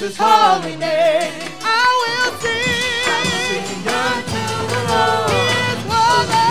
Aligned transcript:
his 0.00 0.16
holy 0.18 0.76
name. 0.76 1.32
I 1.62 1.84
will 2.00 2.32
sing. 2.40 3.20
Sing 3.48 3.84
unto 3.86 4.44
the 4.70 4.80
He 4.80 4.92
Lord. 4.92 5.30
is 5.30 5.80
worthy. 5.90 6.48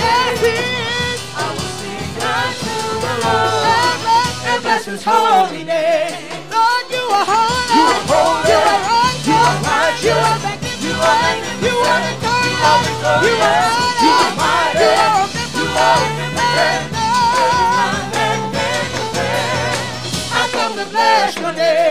Yes. 0.00 1.18
I 1.34 1.46
will 1.50 1.72
sing 1.80 2.14
unto 2.38 2.74
the 3.04 3.12
Lord. 3.26 3.66
And 3.66 3.96
bless, 4.02 4.34
and 4.46 4.60
bless 4.62 4.84
his 4.86 5.02
holy 5.04 5.64
name. 5.64 6.14
Lord, 6.50 6.86
you 6.94 7.04
are 7.10 7.26
holy. 7.26 7.74
You 7.74 7.84
are 7.90 8.04
holy. 8.10 8.50
You 8.50 8.58
are 8.70 8.80
righteous. 8.86 9.26
You 9.26 9.34
are 9.34 9.58
righteous. 9.66 10.06
You 10.06 10.14
are 10.14 10.38
magnificent. 10.40 11.58
You 11.60 11.74
are 11.74 12.00
magnificent. 12.00 12.46
You 12.46 12.62
are. 12.70 12.86
You 13.20 13.34
are. 13.40 13.66
You 14.00 14.12
are 14.14 14.32
mighty. 14.38 14.78
You 14.80 14.94
are. 14.94 15.26
You 15.50 15.66
are 15.66 15.66
You 15.66 15.66
are 15.70 15.98
omnipotent. 16.00 16.30
omnipotent. 16.30 16.89
To 21.32 21.89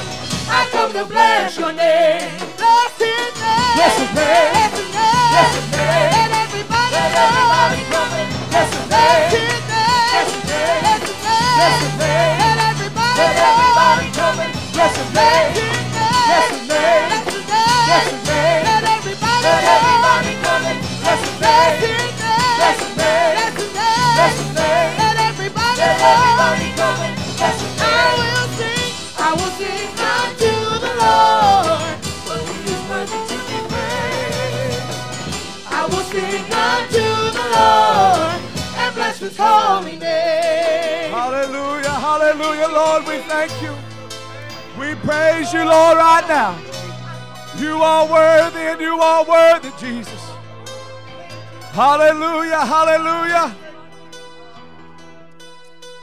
I 0.49 0.61
come 0.73 0.91
to 0.95 1.05
bless 1.05 1.59
your 1.59 1.73
name. 1.73 2.39
Bless 2.57 2.93
his 2.99 3.31
name. 3.43 3.75
Bless 3.77 3.97
his 3.99 4.11
name. 4.15 4.15
Bless 4.15 4.15
his 4.15 4.15
name. 4.15 4.54
His 39.37 39.47
holy 39.47 39.97
name. 39.99 41.11
Hallelujah, 41.13 41.91
hallelujah, 41.91 42.69
Lord, 42.69 43.07
we 43.07 43.19
thank 43.29 43.53
you. 43.63 43.75
We 44.79 44.95
praise 44.97 45.53
you, 45.53 45.65
Lord, 45.65 45.97
right 45.99 46.25
now. 46.29 46.59
You 47.57 47.77
are 47.83 48.07
worthy 48.11 48.61
and 48.61 48.81
you 48.81 49.01
are 49.01 49.25
worthy, 49.25 49.71
Jesus. 49.79 50.21
Hallelujah, 51.73 52.65
hallelujah. 52.67 53.55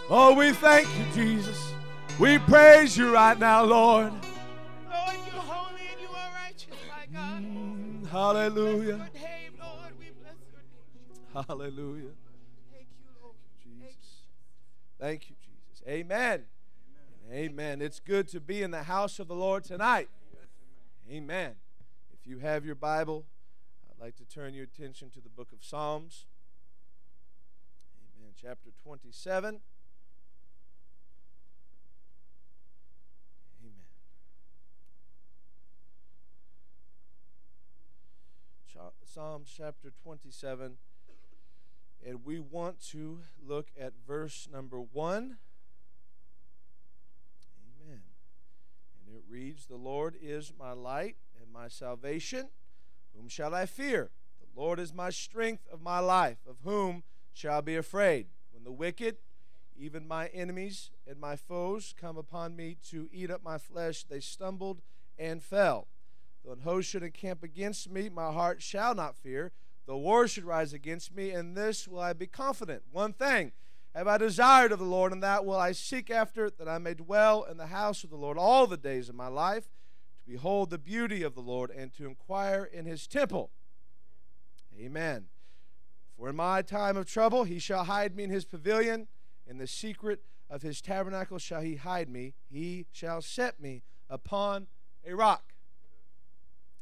Oh, 0.10 0.34
we 0.36 0.52
thank 0.54 0.88
you, 0.98 1.06
Jesus. 1.14 1.74
We 2.20 2.38
praise 2.40 2.98
you 2.98 3.14
right 3.14 3.38
now, 3.40 3.64
Lord. 3.64 4.12
Lord, 4.12 5.18
you're 5.32 5.42
holy 5.42 5.82
and 5.92 6.02
you 6.02 6.08
are 6.10 6.30
righteous, 6.46 6.76
my 6.90 7.06
God. 7.18 7.42
Mm, 7.44 8.08
Hallelujah, 8.10 8.94
Good 9.12 9.22
name, 9.22 9.54
Lord. 9.60 9.92
We 10.00 10.06
bless 10.20 10.36
your 10.52 11.34
name. 11.34 11.46
hallelujah. 11.48 12.12
Thank 12.72 12.88
you, 13.00 13.08
Lord. 13.22 13.36
Thank 13.64 13.96
Jesus. 13.96 14.06
Thank 15.02 15.32
you, 15.32 15.36
Jesus. 15.42 15.82
Amen. 15.88 16.44
Amen. 17.32 17.82
It's 17.82 18.00
good 18.00 18.28
to 18.28 18.40
be 18.40 18.62
in 18.62 18.70
the 18.70 18.84
house 18.84 19.18
of 19.18 19.28
the 19.28 19.34
Lord 19.34 19.64
tonight. 19.64 20.10
Amen. 21.10 21.56
If 22.14 22.28
you 22.28 22.38
have 22.38 22.64
your 22.64 22.76
Bible, 22.76 23.26
I'd 23.90 24.00
like 24.00 24.16
to 24.18 24.26
turn 24.26 24.54
your 24.54 24.66
attention 24.66 25.10
to 25.10 25.20
the 25.20 25.28
book 25.28 25.52
of 25.52 25.64
Psalms. 25.64 26.28
Amen. 28.16 28.34
Chapter 28.40 28.70
27. 28.84 29.48
Amen. 29.48 29.62
Psalms 39.04 39.52
chapter 39.58 39.92
27. 40.04 40.78
And 42.06 42.26
we 42.26 42.40
want 42.40 42.82
to 42.92 43.20
look 43.46 43.68
at 43.80 43.94
verse 44.08 44.48
number 44.52 44.80
1. 44.80 45.38
Amen. 47.84 48.02
And 49.08 49.16
it 49.16 49.24
reads 49.30 49.68
The 49.68 49.76
Lord 49.76 50.16
is 50.20 50.52
my 50.58 50.72
light 50.72 51.18
and 51.40 51.52
my 51.54 51.68
salvation. 51.68 52.50
Whom 53.16 53.28
shall 53.28 53.54
I 53.54 53.66
fear? 53.66 54.10
The 54.40 54.60
Lord 54.60 54.80
is 54.80 54.94
my 54.94 55.10
strength 55.12 55.68
of 55.72 55.82
my 55.82 56.00
life. 56.00 56.38
Of 56.50 56.58
whom 56.64 57.04
shall 57.34 57.60
I 57.60 57.62
be 57.62 57.76
afraid? 57.76 58.28
When 58.52 58.64
the 58.64 58.72
wicked, 58.72 59.18
even 59.78 60.08
my 60.08 60.28
enemies 60.28 60.90
and 61.08 61.20
my 61.20 61.36
foes, 61.36 61.94
come 62.00 62.18
upon 62.18 62.56
me 62.56 62.78
to 62.90 63.10
eat 63.12 63.30
up 63.30 63.44
my 63.44 63.58
flesh, 63.58 64.04
they 64.04 64.20
stumbled 64.20 64.82
and 65.18 65.44
fell. 65.44 65.88
Though 66.44 66.54
an 66.54 66.62
host 66.62 66.90
should 66.90 67.04
encamp 67.04 67.44
against 67.44 67.90
me, 67.90 68.10
my 68.10 68.32
heart 68.32 68.62
shall 68.62 68.96
not 68.96 69.16
fear. 69.16 69.52
Though 69.92 69.98
war 69.98 70.26
should 70.26 70.46
rise 70.46 70.72
against 70.72 71.14
me, 71.14 71.32
and 71.32 71.54
this 71.54 71.86
will 71.86 72.00
I 72.00 72.14
be 72.14 72.26
confident. 72.26 72.84
One 72.94 73.12
thing 73.12 73.52
have 73.94 74.08
I 74.08 74.18
desired 74.18 74.72
of 74.72 74.80
the 74.80 74.86
Lord, 74.86 75.12
and 75.12 75.22
that 75.22 75.44
will 75.44 75.58
I 75.58 75.74
seek 75.74 76.10
after, 76.10 76.50
that 76.50 76.70
I 76.70 76.78
may 76.78 76.94
dwell 76.94 77.44
in 77.44 77.58
the 77.58 77.68
house 77.68 78.06
of 78.06 78.10
the 78.10 78.16
Lord 78.16 78.38
all 78.38 78.68
the 78.68 78.78
days 78.78 79.10
of 79.10 79.16
my 79.16 79.28
life, 79.28 79.66
to 79.66 80.32
behold 80.32 80.70
the 80.70 80.78
beauty 80.78 81.24
of 81.24 81.36
the 81.36 81.42
Lord, 81.42 81.72
and 81.72 81.94
to 81.96 82.06
inquire 82.06 82.64
in 82.64 82.86
his 82.86 83.06
temple. 83.06 83.52
Amen. 84.80 85.26
For 86.18 86.30
in 86.30 86.38
my 86.38 86.62
time 86.62 86.96
of 86.96 87.06
trouble 87.06 87.44
he 87.44 87.60
shall 87.60 87.84
hide 87.84 88.16
me 88.16 88.24
in 88.24 88.30
his 88.30 88.46
pavilion, 88.46 89.10
in 89.46 89.58
the 89.58 89.68
secret 89.68 90.24
of 90.50 90.62
his 90.62 90.80
tabernacle 90.80 91.38
shall 91.38 91.60
he 91.60 91.76
hide 91.76 92.08
me. 92.08 92.34
He 92.50 92.86
shall 92.94 93.22
set 93.22 93.60
me 93.60 93.84
upon 94.10 94.68
a 95.06 95.14
rock. 95.14 95.52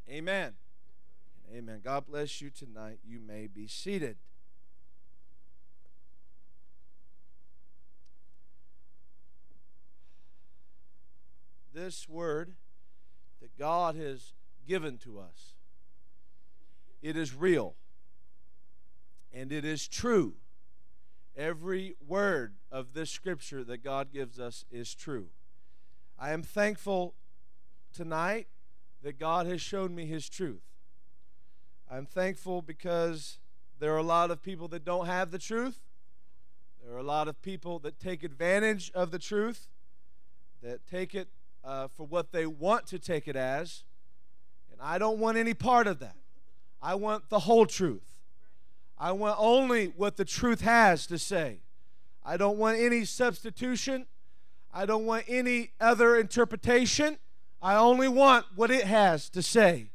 Amen. 0.08 0.54
Amen. 1.52 1.82
God 1.84 2.06
bless 2.06 2.42
you 2.42 2.52
tonight. 2.52 3.00
You 3.04 3.20
may 3.20 3.48
be 3.48 3.66
seated. 3.66 4.18
This 11.74 12.08
word 12.08 12.54
that 13.42 13.58
God 13.58 13.96
has 13.96 14.34
given 14.68 14.98
to 15.00 15.20
us, 15.20 15.56
it 17.02 17.18
is 17.18 17.34
real 17.34 17.76
and 19.34 19.52
it 19.52 19.66
is 19.66 19.88
true. 19.88 20.36
Every 21.36 21.96
word 22.06 22.56
of 22.72 22.94
this 22.94 23.10
scripture 23.10 23.64
that 23.64 23.84
God 23.84 24.12
gives 24.12 24.40
us 24.40 24.66
is 24.70 24.94
true. 24.94 25.28
I 26.18 26.32
am 26.32 26.44
thankful 26.44 27.16
tonight 27.94 28.48
that 29.02 29.18
God 29.18 29.48
has 29.48 29.62
shown 29.62 29.96
me 29.96 30.06
His 30.06 30.28
truth. 30.30 30.69
I'm 31.92 32.06
thankful 32.06 32.62
because 32.62 33.40
there 33.80 33.96
are 33.96 33.98
a 33.98 34.04
lot 34.04 34.30
of 34.30 34.44
people 34.44 34.68
that 34.68 34.86
don't 34.86 35.08
have 35.08 35.32
the 35.32 35.40
truth. 35.40 35.80
There 36.86 36.94
are 36.94 37.00
a 37.00 37.04
lot 37.04 37.28
of 37.28 37.42
people 37.42 37.80
that 37.80 38.00
take 38.00 38.24
advantage 38.24 38.92
of 38.94 39.10
the 39.10 39.18
truth, 39.18 39.68
that 40.62 40.86
take 40.86 41.16
it 41.16 41.30
uh, 41.64 41.88
for 41.88 42.06
what 42.06 42.32
they 42.32 42.46
want 42.46 42.86
to 42.88 43.00
take 43.00 43.28
it 43.28 43.36
as. 43.36 43.86
And 44.72 44.80
I 44.80 45.00
don't 45.00 45.18
want 45.18 45.38
any 45.38 45.56
part 45.56 45.88
of 45.88 45.98
that. 46.00 46.16
I 46.80 46.94
want 46.94 47.30
the 47.30 47.40
whole 47.40 47.66
truth. 47.66 48.22
I 48.96 49.12
want 49.12 49.38
only 49.40 49.88
what 49.88 50.16
the 50.16 50.26
truth 50.26 50.62
has 50.62 51.08
to 51.08 51.18
say. 51.18 51.62
I 52.24 52.38
don't 52.38 52.60
want 52.60 52.78
any 52.78 53.04
substitution. 53.04 54.06
I 54.72 54.86
don't 54.86 55.08
want 55.08 55.26
any 55.28 55.72
other 55.82 56.16
interpretation. 56.16 57.18
I 57.64 57.76
only 57.76 58.08
want 58.08 58.46
what 58.56 58.70
it 58.70 58.84
has 58.84 59.28
to 59.32 59.42
say. 59.42 59.90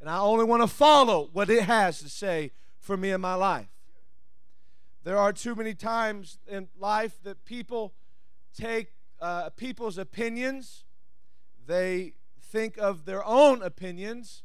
And 0.00 0.08
I 0.08 0.18
only 0.18 0.44
want 0.44 0.62
to 0.62 0.66
follow 0.66 1.28
what 1.32 1.50
it 1.50 1.64
has 1.64 2.00
to 2.00 2.08
say 2.08 2.52
for 2.78 2.96
me 2.96 3.10
in 3.10 3.20
my 3.20 3.34
life. 3.34 3.68
There 5.04 5.18
are 5.18 5.32
too 5.32 5.54
many 5.54 5.74
times 5.74 6.38
in 6.48 6.68
life 6.78 7.18
that 7.22 7.44
people 7.44 7.94
take 8.56 8.92
uh, 9.20 9.50
people's 9.50 9.98
opinions, 9.98 10.84
they 11.66 12.14
think 12.40 12.78
of 12.78 13.04
their 13.04 13.24
own 13.24 13.62
opinions 13.62 14.42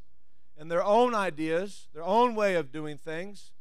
and 0.57 0.69
their 0.69 0.84
own 0.84 1.16
ideas, 1.16 1.88
their 1.94 2.04
own 2.04 2.36
way 2.36 2.56
of 2.56 2.72
doing 2.72 2.98
things. 2.98 3.52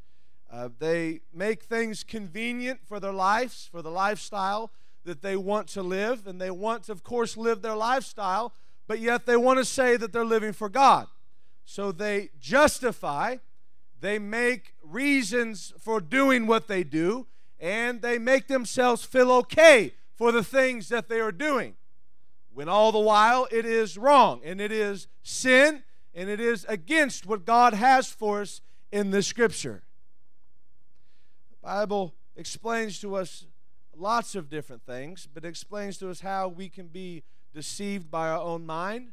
Uh, 0.51 0.69
they 0.79 1.21
make 1.33 1.63
things 1.63 2.05
convenient 2.05 2.81
for 2.87 3.01
their 3.01 3.13
lives, 3.13 3.69
for 3.71 3.83
the 3.83 3.91
lifestyle 3.91 4.71
that 5.05 5.23
they 5.23 5.37
want 5.37 5.69
to 5.69 5.83
live, 5.83 6.27
and 6.27 6.41
they 6.41 6.51
want 6.51 6.85
to, 6.85 6.93
of 6.93 7.03
course, 7.03 7.37
live 7.37 7.63
their 7.63 7.75
lifestyle, 7.75 8.53
but 8.87 9.01
yet 9.01 9.27
they 9.27 9.37
want 9.37 9.59
to 9.59 9.65
say 9.65 9.97
that 9.97 10.13
they're 10.13 10.25
living 10.25 10.53
for 10.53 10.69
God. 10.69 11.09
So 11.65 11.93
they 11.93 12.31
justify, 12.39 13.39
they 14.01 14.19
make 14.19 14.75
reasons 14.83 15.73
for 15.79 16.01
doing 16.01 16.47
what 16.47 16.69
they 16.69 16.85
do, 16.85 17.27
and 17.59 18.03
they 18.03 18.19
make 18.19 18.49
themselves 18.49 19.05
feel 19.05 19.33
okay 19.33 19.95
for 20.15 20.31
the 20.31 20.45
things 20.45 20.89
that 20.89 21.09
they 21.09 21.21
are 21.21 21.33
doing. 21.33 21.75
When 22.53 22.69
all 22.69 22.93
the 22.93 22.99
while 22.99 23.49
it 23.51 23.65
is 23.65 23.99
wrong, 23.99 24.41
and 24.45 24.61
it 24.61 24.71
is 24.71 25.09
sin, 25.23 25.83
and 26.15 26.29
it 26.29 26.39
is 26.39 26.65
against 26.69 27.27
what 27.27 27.45
God 27.45 27.75
has 27.75 28.09
for 28.09 28.43
us 28.43 28.61
in 28.93 29.11
the 29.11 29.23
scripture. 29.23 29.83
The 31.51 31.57
Bible 31.67 32.15
explains 32.37 33.01
to 33.01 33.17
us 33.17 33.47
lots 33.97 34.35
of 34.35 34.49
different 34.49 34.83
things, 34.85 35.27
but 35.33 35.45
explains 35.45 35.99
to 35.99 36.11
us 36.11 36.21
how 36.21 36.49
we 36.49 36.69
can 36.69 36.87
be 36.87 37.25
deceived 37.53 38.11
by 38.11 38.29
our 38.29 38.41
own 38.41 38.67
mind. 38.67 39.13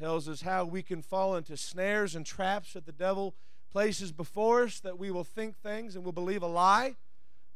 Tells 0.00 0.30
us 0.30 0.40
how 0.40 0.64
we 0.64 0.82
can 0.82 1.02
fall 1.02 1.36
into 1.36 1.58
snares 1.58 2.16
and 2.16 2.24
traps 2.24 2.72
that 2.72 2.86
the 2.86 2.92
devil 2.92 3.34
places 3.70 4.12
before 4.12 4.62
us 4.62 4.80
that 4.80 4.98
we 4.98 5.10
will 5.10 5.24
think 5.24 5.58
things 5.58 5.94
and 5.94 6.02
will 6.02 6.12
believe 6.12 6.42
a 6.42 6.46
lie. 6.46 6.94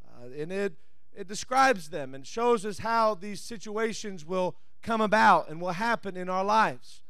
Uh, 0.06 0.26
and 0.38 0.52
it, 0.52 0.75
it 1.17 1.26
describes 1.26 1.88
them 1.88 2.14
and 2.14 2.26
shows 2.26 2.67
us 2.67 2.81
how 2.81 3.14
these 3.14 3.41
situations 3.41 4.26
will 4.26 4.56
come 4.82 5.00
about 5.00 5.49
and 5.49 5.58
will 5.58 5.70
happen 5.70 6.19
in 6.19 6.29
our 6.29 6.44
lives. 6.44 7.00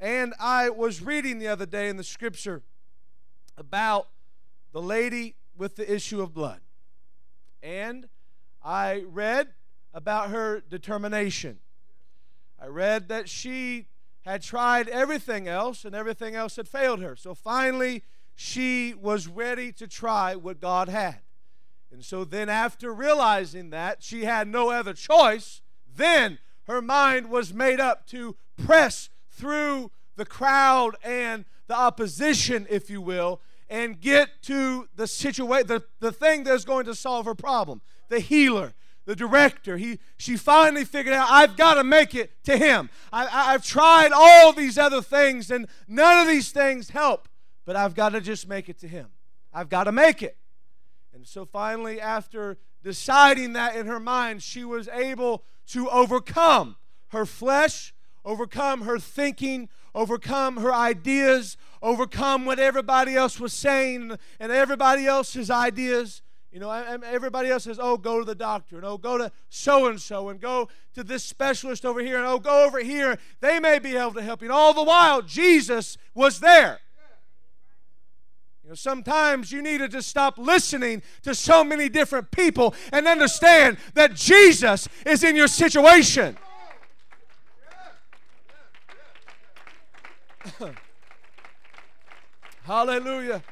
And 0.00 0.34
I 0.40 0.70
was 0.70 1.00
reading 1.00 1.38
the 1.38 1.46
other 1.46 1.66
day 1.66 1.88
in 1.88 1.96
the 1.96 2.02
scripture 2.02 2.62
about 3.56 4.08
the 4.72 4.82
lady 4.82 5.36
with 5.56 5.76
the 5.76 5.88
issue 5.94 6.20
of 6.20 6.34
blood. 6.34 6.58
And 7.62 8.08
I 8.60 9.04
read 9.06 9.50
about 9.94 10.30
her 10.30 10.64
determination. 10.68 11.60
I 12.60 12.66
read 12.66 13.06
that 13.06 13.28
she 13.28 13.86
had 14.22 14.42
tried 14.42 14.88
everything 14.88 15.48
else 15.48 15.84
and 15.84 15.94
everything 15.94 16.34
else 16.34 16.56
had 16.56 16.68
failed 16.68 17.00
her. 17.00 17.16
So 17.16 17.34
finally, 17.34 18.02
she 18.34 18.94
was 18.94 19.26
ready 19.26 19.72
to 19.72 19.86
try 19.86 20.34
what 20.34 20.60
God 20.60 20.88
had. 20.88 21.20
And 21.92 22.04
so 22.04 22.24
then, 22.24 22.48
after 22.48 22.92
realizing 22.94 23.70
that 23.70 24.02
she 24.02 24.24
had 24.24 24.46
no 24.46 24.70
other 24.70 24.94
choice, 24.94 25.60
then 25.96 26.38
her 26.66 26.80
mind 26.80 27.30
was 27.30 27.52
made 27.52 27.80
up 27.80 28.06
to 28.08 28.36
press 28.56 29.08
through 29.28 29.90
the 30.16 30.24
crowd 30.24 30.96
and 31.02 31.44
the 31.66 31.74
opposition, 31.74 32.66
if 32.70 32.88
you 32.90 33.00
will, 33.00 33.40
and 33.68 34.00
get 34.00 34.42
to 34.42 34.88
the 34.94 35.06
situation, 35.06 35.66
the, 35.66 35.82
the 36.00 36.12
thing 36.12 36.44
that's 36.44 36.64
going 36.64 36.84
to 36.84 36.94
solve 36.94 37.26
her 37.26 37.34
problem 37.34 37.80
the 38.08 38.20
healer, 38.20 38.74
the 39.04 39.16
director. 39.16 39.76
He, 39.76 39.98
she 40.16 40.36
finally 40.36 40.84
figured 40.84 41.14
out, 41.14 41.28
I've 41.30 41.56
got 41.56 41.74
to 41.74 41.84
make 41.84 42.14
it 42.14 42.30
to 42.44 42.56
him. 42.56 42.90
I, 43.12 43.26
I, 43.26 43.54
I've 43.54 43.64
tried 43.64 44.12
all 44.12 44.52
these 44.52 44.78
other 44.78 45.02
things, 45.02 45.50
and 45.50 45.66
none 45.88 46.20
of 46.20 46.28
these 46.28 46.52
things 46.52 46.90
help, 46.90 47.28
but 47.64 47.76
I've 47.76 47.94
got 47.94 48.10
to 48.10 48.20
just 48.20 48.48
make 48.48 48.68
it 48.68 48.78
to 48.80 48.88
him. 48.88 49.08
I've 49.52 49.68
got 49.68 49.84
to 49.84 49.92
make 49.92 50.22
it. 50.22 50.36
And 51.12 51.26
so 51.26 51.44
finally, 51.44 52.00
after 52.00 52.58
deciding 52.82 53.52
that 53.54 53.76
in 53.76 53.86
her 53.86 54.00
mind, 54.00 54.42
she 54.42 54.64
was 54.64 54.88
able 54.88 55.44
to 55.68 55.88
overcome 55.90 56.76
her 57.08 57.26
flesh, 57.26 57.94
overcome 58.24 58.82
her 58.82 58.98
thinking, 58.98 59.68
overcome 59.94 60.58
her 60.58 60.72
ideas, 60.72 61.56
overcome 61.82 62.44
what 62.44 62.58
everybody 62.58 63.16
else 63.16 63.40
was 63.40 63.52
saying 63.52 64.16
and 64.38 64.52
everybody 64.52 65.06
else's 65.06 65.50
ideas 65.50 66.22
you 66.52 66.58
know, 66.58 66.70
everybody 66.70 67.48
else 67.48 67.64
says, 67.64 67.78
oh, 67.80 67.96
go 67.96 68.18
to 68.18 68.24
the 68.24 68.34
doctor, 68.34 68.76
and 68.76 68.84
oh, 68.84 68.98
go 68.98 69.16
to 69.16 69.30
so 69.48 69.86
and 69.86 70.00
so, 70.00 70.30
and 70.30 70.40
go 70.40 70.68
to 70.94 71.04
this 71.04 71.22
specialist 71.22 71.86
over 71.86 72.00
here, 72.00 72.16
and 72.18 72.26
oh, 72.26 72.40
go 72.40 72.64
over 72.64 72.80
here. 72.80 73.18
They 73.40 73.60
may 73.60 73.78
be 73.78 73.96
able 73.96 74.14
to 74.14 74.22
help 74.22 74.42
you. 74.42 74.46
And 74.46 74.52
all 74.52 74.74
the 74.74 74.82
while, 74.82 75.22
Jesus 75.22 75.96
was 76.12 76.40
there. 76.40 76.80
You 78.64 78.70
know, 78.70 78.74
sometimes 78.74 79.52
you 79.52 79.62
need 79.62 79.78
to 79.78 79.86
just 79.86 80.08
stop 80.08 80.38
listening 80.38 81.02
to 81.22 81.36
so 81.36 81.62
many 81.62 81.88
different 81.88 82.32
people 82.32 82.74
and 82.92 83.06
understand 83.06 83.76
that 83.94 84.14
Jesus 84.14 84.88
is 85.06 85.22
in 85.22 85.36
your 85.36 85.46
situation. 85.46 86.36
Hallelujah. 92.64 93.42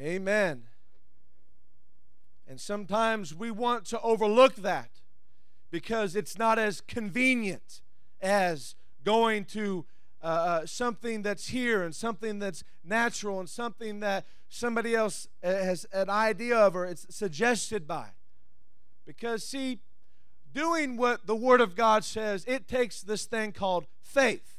Amen. 0.00 0.64
And 2.48 2.60
sometimes 2.60 3.34
we 3.34 3.50
want 3.50 3.86
to 3.86 4.00
overlook 4.00 4.56
that 4.56 4.90
because 5.70 6.14
it's 6.14 6.38
not 6.38 6.58
as 6.58 6.80
convenient 6.80 7.80
as 8.20 8.74
going 9.04 9.44
to 9.44 9.84
uh, 10.22 10.26
uh, 10.26 10.66
something 10.66 11.22
that's 11.22 11.48
here 11.48 11.82
and 11.82 11.94
something 11.94 12.38
that's 12.38 12.64
natural 12.82 13.40
and 13.40 13.48
something 13.48 14.00
that 14.00 14.24
somebody 14.48 14.94
else 14.94 15.28
uh, 15.42 15.48
has 15.48 15.84
an 15.92 16.08
idea 16.08 16.56
of 16.56 16.74
or 16.74 16.86
it's 16.86 17.06
suggested 17.14 17.86
by. 17.86 18.08
Because, 19.06 19.44
see, 19.44 19.80
doing 20.52 20.96
what 20.96 21.26
the 21.26 21.36
Word 21.36 21.60
of 21.60 21.76
God 21.76 22.04
says, 22.04 22.44
it 22.46 22.66
takes 22.66 23.02
this 23.02 23.26
thing 23.26 23.52
called 23.52 23.86
faith. 24.02 24.58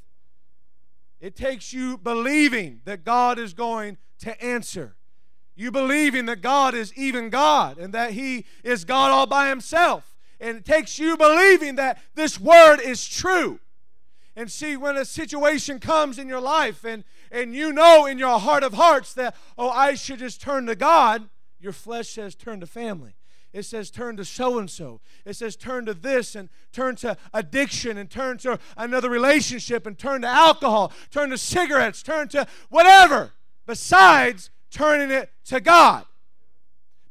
It 1.19 1.35
takes 1.35 1.73
you 1.73 1.97
believing 1.97 2.81
that 2.85 3.03
God 3.03 3.39
is 3.39 3.53
going 3.53 3.97
to 4.19 4.43
answer. 4.43 4.95
You 5.55 5.71
believing 5.71 6.25
that 6.25 6.41
God 6.41 6.73
is 6.73 6.93
even 6.95 7.29
God 7.29 7.77
and 7.77 7.93
that 7.93 8.11
He 8.11 8.45
is 8.63 8.83
God 8.83 9.11
all 9.11 9.25
by 9.25 9.49
Himself. 9.49 10.15
And 10.39 10.57
it 10.57 10.65
takes 10.65 10.99
you 10.99 11.15
believing 11.15 11.75
that 11.75 12.01
this 12.13 12.39
word 12.39 12.79
is 12.81 13.07
true. 13.07 13.59
And 14.35 14.51
see, 14.51 14.75
when 14.75 14.97
a 14.97 15.05
situation 15.05 15.79
comes 15.79 16.19
in 16.19 16.27
your 16.27 16.41
life 16.41 16.83
and, 16.83 17.05
and 17.31 17.55
you 17.55 17.71
know 17.71 18.05
in 18.05 18.19
your 18.19 18.37
heart 18.37 18.63
of 18.63 18.73
hearts 18.73 19.13
that, 19.13 19.35
oh, 19.57 19.69
I 19.69 19.93
should 19.95 20.19
just 20.19 20.41
turn 20.41 20.65
to 20.65 20.75
God, 20.75 21.29
your 21.59 21.71
flesh 21.71 22.09
says 22.09 22.35
turn 22.35 22.59
to 22.59 22.67
family. 22.67 23.15
It 23.53 23.63
says 23.63 23.89
turn 23.89 24.17
to 24.17 24.25
so 24.25 24.59
and 24.59 24.69
so. 24.69 24.99
It 25.23 25.37
says 25.37 25.55
turn 25.55 25.85
to 25.85 25.93
this 25.93 26.35
and 26.35 26.49
turn 26.73 26.97
to 26.97 27.15
addiction 27.33 27.97
and 27.97 28.09
turn 28.09 28.37
to 28.39 28.59
another 28.75 29.09
relationship 29.09 29.87
and 29.87 29.97
turn 29.97 30.23
to 30.23 30.27
alcohol, 30.27 30.91
turn 31.09 31.29
to 31.29 31.37
cigarettes, 31.37 32.03
turn 32.03 32.27
to 32.29 32.45
whatever 32.69 33.31
besides 33.65 34.49
turning 34.75 35.09
it 35.09 35.31
to 35.45 35.61
God. 35.61 36.05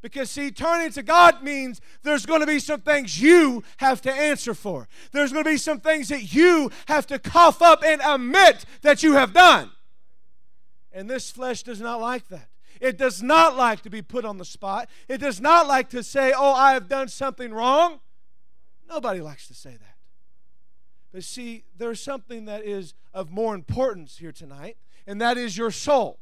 Because, 0.02 0.30
see, 0.30 0.50
turning 0.50 0.92
to 0.92 1.02
God 1.02 1.42
means 1.42 1.80
there's 2.02 2.26
going 2.26 2.40
to 2.40 2.47
be 2.47 2.59
some 2.59 2.83
things 2.83 3.21
you 3.21 3.64
have 3.78 4.02
to 4.02 4.12
answer 4.12 4.52
for. 4.52 4.87
There's 5.12 5.33
going 5.33 5.44
to 5.44 5.50
be 5.50 5.56
some 5.56 5.80
things 5.80 6.09
that 6.09 6.35
you 6.35 6.71
have 6.88 7.06
to 7.06 7.18
cough 7.18 7.62
up 7.62 7.83
and 7.83 8.02
admit 8.04 8.66
that 8.83 9.02
you 9.02 9.14
have 9.14 9.33
done. 9.33 9.71
And 10.92 11.09
this 11.09 11.30
flesh 11.30 11.62
does 11.62 11.80
not 11.80 12.02
like 12.02 12.28
that. 12.28 12.50
It 12.83 12.99
does 12.99 13.23
not 13.23 13.56
like 13.56 13.80
to 13.83 13.90
be 13.90 14.02
put 14.02 14.26
on 14.26 14.37
the 14.37 14.44
spot. 14.44 14.90
It 15.09 15.18
does 15.18 15.40
not 15.40 15.66
like 15.66 15.88
to 15.90 16.02
say, 16.02 16.35
Oh, 16.37 16.52
I 16.52 16.75
have 16.75 16.87
done 16.87 17.09
something 17.09 17.50
wrong. 17.54 18.00
Nobody 18.87 19.21
likes 19.21 19.49
to 19.49 19.54
say 19.54 19.71
that. 19.71 19.97
But 21.14 21.25
see, 21.25 21.64
there's 21.78 22.02
something 22.02 22.44
that 22.44 22.64
is 22.64 22.92
of 23.14 23.30
more 23.30 23.54
importance 23.54 24.18
here 24.18 24.33
tonight, 24.33 24.76
and 25.06 25.18
that 25.23 25.38
is 25.38 25.56
your 25.56 25.71
soul. 25.71 26.18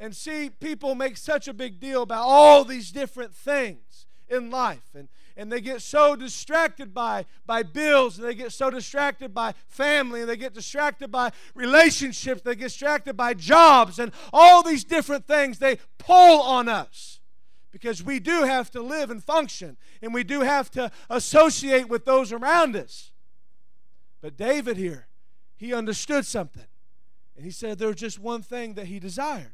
And 0.00 0.16
see, 0.16 0.48
people 0.48 0.94
make 0.94 1.18
such 1.18 1.46
a 1.46 1.52
big 1.52 1.78
deal 1.78 2.02
about 2.02 2.24
all 2.24 2.64
these 2.64 2.90
different 2.90 3.34
things 3.34 4.06
in 4.28 4.50
life. 4.50 4.88
And, 4.94 5.08
and 5.36 5.52
they 5.52 5.60
get 5.60 5.82
so 5.82 6.16
distracted 6.16 6.94
by, 6.94 7.26
by 7.44 7.62
bills, 7.62 8.18
and 8.18 8.26
they 8.26 8.34
get 8.34 8.50
so 8.50 8.70
distracted 8.70 9.34
by 9.34 9.52
family, 9.68 10.20
and 10.20 10.28
they 10.28 10.38
get 10.38 10.54
distracted 10.54 11.12
by 11.12 11.32
relationships, 11.54 12.40
they 12.40 12.54
get 12.54 12.64
distracted 12.64 13.14
by 13.14 13.34
jobs, 13.34 13.98
and 13.98 14.10
all 14.32 14.62
these 14.62 14.84
different 14.84 15.26
things 15.26 15.58
they 15.58 15.76
pull 15.98 16.40
on 16.40 16.66
us. 16.66 17.20
because 17.70 18.02
we 18.02 18.18
do 18.18 18.42
have 18.42 18.70
to 18.72 18.82
live 18.82 19.10
and 19.10 19.22
function, 19.22 19.76
and 20.02 20.12
we 20.12 20.24
do 20.24 20.40
have 20.40 20.70
to 20.72 20.90
associate 21.08 21.88
with 21.88 22.04
those 22.04 22.32
around 22.32 22.76
us. 22.76 23.12
But 24.20 24.36
David 24.36 24.76
here, 24.76 25.06
he 25.56 25.72
understood 25.72 26.26
something. 26.26 26.66
And 27.36 27.44
he 27.44 27.50
said 27.50 27.78
there's 27.78 27.96
just 27.96 28.18
one 28.18 28.42
thing 28.42 28.74
that 28.74 28.86
he 28.86 28.98
desired. 28.98 29.52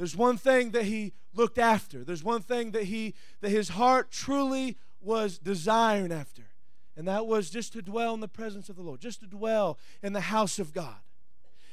There's 0.00 0.16
one 0.16 0.38
thing 0.38 0.70
that 0.70 0.84
he 0.84 1.12
looked 1.34 1.58
after. 1.58 2.04
There's 2.04 2.24
one 2.24 2.40
thing 2.40 2.70
that 2.70 2.84
he 2.84 3.12
that 3.42 3.50
his 3.50 3.68
heart 3.68 4.10
truly 4.10 4.78
was 5.02 5.36
desiring 5.36 6.10
after. 6.10 6.44
And 6.96 7.06
that 7.06 7.26
was 7.26 7.50
just 7.50 7.74
to 7.74 7.82
dwell 7.82 8.14
in 8.14 8.20
the 8.20 8.26
presence 8.26 8.70
of 8.70 8.76
the 8.76 8.82
Lord, 8.82 9.00
just 9.00 9.20
to 9.20 9.26
dwell 9.26 9.78
in 10.02 10.14
the 10.14 10.22
house 10.22 10.58
of 10.58 10.72
God. 10.72 10.96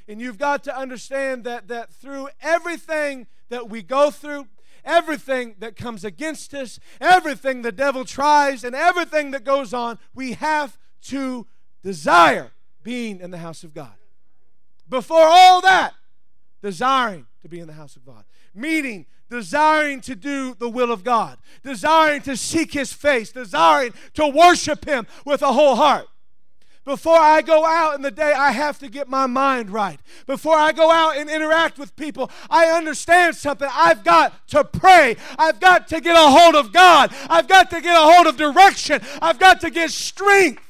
And 0.10 0.20
you've 0.20 0.38
got 0.38 0.66
to 0.66 0.78
understand 0.78 1.46
that 1.46 1.70
that 1.70 1.94
through 1.94 2.28
everything 2.42 3.28
that 3.48 3.70
we 3.70 3.82
go 3.82 4.12
through, 4.12 4.50
everything 4.84 5.56
that 5.60 5.78
comes 5.78 6.04
against 6.04 6.54
us, 6.54 6.82
everything 7.00 7.62
the 7.62 7.72
devil 7.72 8.04
tries, 8.04 8.66
and 8.66 8.76
everything 8.76 9.32
that 9.32 9.46
goes 9.46 9.74
on, 9.74 10.00
we 10.14 10.34
have 10.34 10.78
to 11.04 11.48
desire 11.82 12.52
being 12.84 13.22
in 13.22 13.32
the 13.32 13.38
house 13.38 13.64
of 13.64 13.74
God. 13.74 13.96
Before 14.90 15.28
all 15.30 15.62
that, 15.62 15.94
desiring 16.62 17.28
to 17.42 17.50
be 17.50 17.60
in 17.60 17.68
the 17.68 17.74
house 17.74 17.96
of 17.96 18.06
God, 18.06 18.26
meaning 18.54 19.06
desiring 19.30 20.02
to 20.02 20.16
do 20.16 20.56
the 20.56 20.70
will 20.70 20.92
of 20.92 21.04
God, 21.04 21.38
desiring 21.64 22.22
to 22.24 22.38
seek 22.38 22.74
His 22.74 22.94
face, 22.94 23.32
desiring 23.32 23.94
to 24.14 24.28
worship 24.28 24.86
Him 24.86 25.08
with 25.26 25.42
a 25.42 25.54
whole 25.54 25.76
heart. 25.76 26.08
Before 26.88 27.20
I 27.20 27.42
go 27.42 27.66
out 27.66 27.96
in 27.96 28.02
the 28.02 28.12
day, 28.12 28.32
I 28.32 28.52
have 28.52 28.80
to 28.80 28.88
get 28.88 29.10
my 29.10 29.26
mind 29.28 29.72
right. 29.72 30.00
Before 30.26 30.56
I 30.56 30.72
go 30.72 30.90
out 30.90 31.18
and 31.18 31.30
interact 31.30 31.78
with 31.78 31.94
people, 31.98 32.32
I 32.50 32.68
understand 32.68 33.36
something. 33.36 33.68
I've 33.70 34.06
got 34.06 34.48
to 34.50 34.64
pray. 34.64 35.18
I've 35.38 35.60
got 35.60 35.90
to 35.90 36.00
get 36.00 36.16
a 36.16 36.30
hold 36.30 36.56
of 36.56 36.72
God. 36.72 37.14
I've 37.30 37.50
got 37.50 37.70
to 37.72 37.82
get 37.82 37.94
a 37.94 38.14
hold 38.14 38.26
of 38.26 38.38
direction. 38.38 39.02
I've 39.22 39.38
got 39.38 39.60
to 39.62 39.70
get 39.70 39.92
strength. 39.92 40.64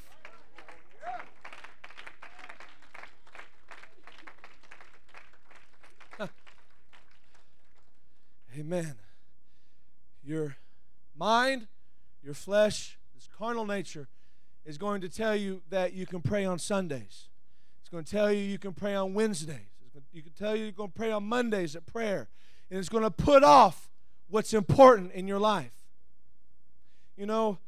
Amen. 8.57 8.95
Your 10.23 10.57
mind, 11.15 11.67
your 12.23 12.33
flesh, 12.33 12.97
this 13.13 13.29
carnal 13.37 13.65
nature 13.65 14.07
is 14.65 14.79
going 14.79 15.01
to 15.01 15.09
tell 15.09 15.35
you 15.35 15.61
that 15.69 15.93
you 15.93 16.07
can 16.07 16.21
pray 16.21 16.43
on 16.43 16.57
Sundays. 16.57 17.27
It's 17.81 17.89
going 17.89 18.03
to 18.03 18.09
tell 18.09 18.31
you 18.31 18.41
you 18.41 18.57
can 18.57 18.73
pray 18.73 18.95
on 18.95 19.13
Wednesdays. 19.13 19.59
You 20.11 20.23
can 20.23 20.31
tell 20.31 20.55
you 20.55 20.63
you're 20.63 20.71
going 20.71 20.89
to 20.89 20.97
pray 20.97 21.11
on 21.11 21.23
Mondays 21.23 21.75
at 21.75 21.85
prayer. 21.85 22.29
And 22.71 22.79
it's 22.79 22.89
going 22.89 23.03
to 23.03 23.11
put 23.11 23.43
off 23.43 23.91
what's 24.27 24.53
important 24.53 25.11
in 25.11 25.27
your 25.27 25.39
life. 25.39 25.71
You 27.15 27.27
know, 27.27 27.59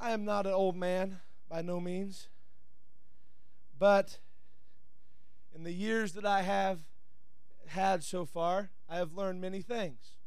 I 0.00 0.12
am 0.12 0.24
not 0.24 0.46
an 0.46 0.52
old 0.52 0.76
man 0.76 1.20
by 1.50 1.60
no 1.60 1.80
means. 1.80 2.28
But 3.78 4.18
in 5.54 5.64
the 5.64 5.72
years 5.72 6.14
that 6.14 6.24
I 6.24 6.42
have 6.42 6.78
had 7.68 8.02
so 8.04 8.24
far, 8.24 8.70
I 8.88 8.96
have 8.96 9.12
learned 9.14 9.40
many 9.40 9.62
things. 9.62 10.18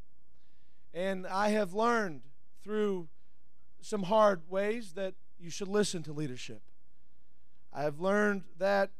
And 0.94 1.27
I 1.27 1.50
have 1.50 1.74
learned 1.74 2.22
through 2.63 3.08
some 3.82 4.03
hard 4.03 4.41
ways 4.50 4.94
that 4.94 5.13
you 5.39 5.50
should 5.50 5.67
listen 5.67 6.03
to 6.03 6.13
leadership. 6.13 6.62
I 7.72 7.84
have 7.84 8.00
learned 8.00 8.44
that 8.58 8.91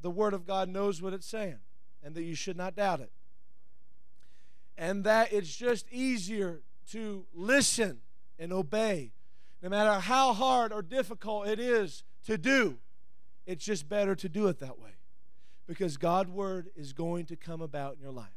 the 0.00 0.10
Word 0.10 0.34
of 0.34 0.46
God 0.46 0.68
knows 0.68 1.00
what 1.00 1.12
it's 1.12 1.26
saying 1.26 1.60
and 2.02 2.14
that 2.14 2.22
you 2.22 2.34
should 2.34 2.56
not 2.56 2.76
doubt 2.76 3.00
it. 3.00 3.12
And 4.76 5.04
that 5.04 5.32
it's 5.32 5.54
just 5.54 5.86
easier 5.90 6.62
to 6.90 7.26
listen 7.32 8.00
and 8.38 8.52
obey. 8.52 9.12
No 9.62 9.68
matter 9.68 10.00
how 10.00 10.32
hard 10.32 10.72
or 10.72 10.82
difficult 10.82 11.46
it 11.46 11.60
is 11.60 12.04
to 12.26 12.36
do, 12.36 12.78
it's 13.46 13.64
just 13.64 13.88
better 13.88 14.14
to 14.16 14.28
do 14.28 14.48
it 14.48 14.58
that 14.58 14.78
way 14.78 14.92
because 15.66 15.96
God's 15.96 16.30
Word 16.30 16.70
is 16.76 16.92
going 16.92 17.26
to 17.26 17.36
come 17.36 17.60
about 17.60 17.94
in 17.96 18.00
your 18.00 18.12
life. 18.12 18.28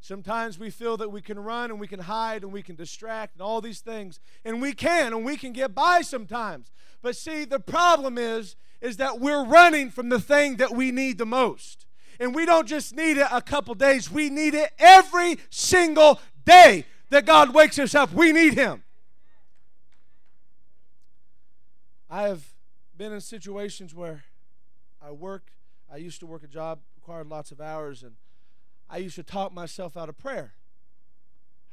Sometimes 0.00 0.58
we 0.58 0.70
feel 0.70 0.96
that 0.98 1.10
we 1.10 1.20
can 1.20 1.38
run 1.38 1.70
and 1.70 1.80
we 1.80 1.88
can 1.88 2.00
hide 2.00 2.42
and 2.42 2.52
we 2.52 2.62
can 2.62 2.76
distract 2.76 3.34
and 3.34 3.42
all 3.42 3.60
these 3.60 3.80
things. 3.80 4.20
And 4.44 4.62
we 4.62 4.72
can 4.72 5.12
and 5.12 5.24
we 5.24 5.36
can 5.36 5.52
get 5.52 5.74
by 5.74 6.02
sometimes. 6.02 6.70
But 7.02 7.16
see, 7.16 7.44
the 7.44 7.58
problem 7.58 8.16
is 8.18 8.56
is 8.80 8.98
that 8.98 9.18
we're 9.18 9.44
running 9.44 9.90
from 9.90 10.10
the 10.10 10.20
thing 10.20 10.56
that 10.56 10.72
we 10.72 10.92
need 10.92 11.18
the 11.18 11.26
most. 11.26 11.86
And 12.20 12.34
we 12.34 12.46
don't 12.46 12.68
just 12.68 12.94
need 12.94 13.16
it 13.16 13.26
a 13.32 13.42
couple 13.42 13.74
days. 13.74 14.10
We 14.10 14.30
need 14.30 14.54
it 14.54 14.70
every 14.78 15.38
single 15.50 16.20
day 16.44 16.84
that 17.10 17.26
God 17.26 17.54
wakes 17.54 17.78
us 17.78 17.94
up. 17.94 18.12
We 18.12 18.32
need 18.32 18.54
him. 18.54 18.84
I 22.08 22.28
have 22.28 22.44
been 22.96 23.12
in 23.12 23.20
situations 23.20 23.94
where 23.94 24.24
I 25.02 25.10
work 25.10 25.50
I 25.96 25.98
used 25.98 26.20
to 26.20 26.26
work 26.26 26.44
a 26.44 26.46
job 26.46 26.80
required 26.94 27.26
lots 27.26 27.50
of 27.50 27.58
hours 27.58 28.02
and 28.02 28.16
I 28.90 28.98
used 28.98 29.14
to 29.14 29.22
talk 29.22 29.54
myself 29.54 29.96
out 29.96 30.10
of 30.10 30.18
prayer. 30.18 30.52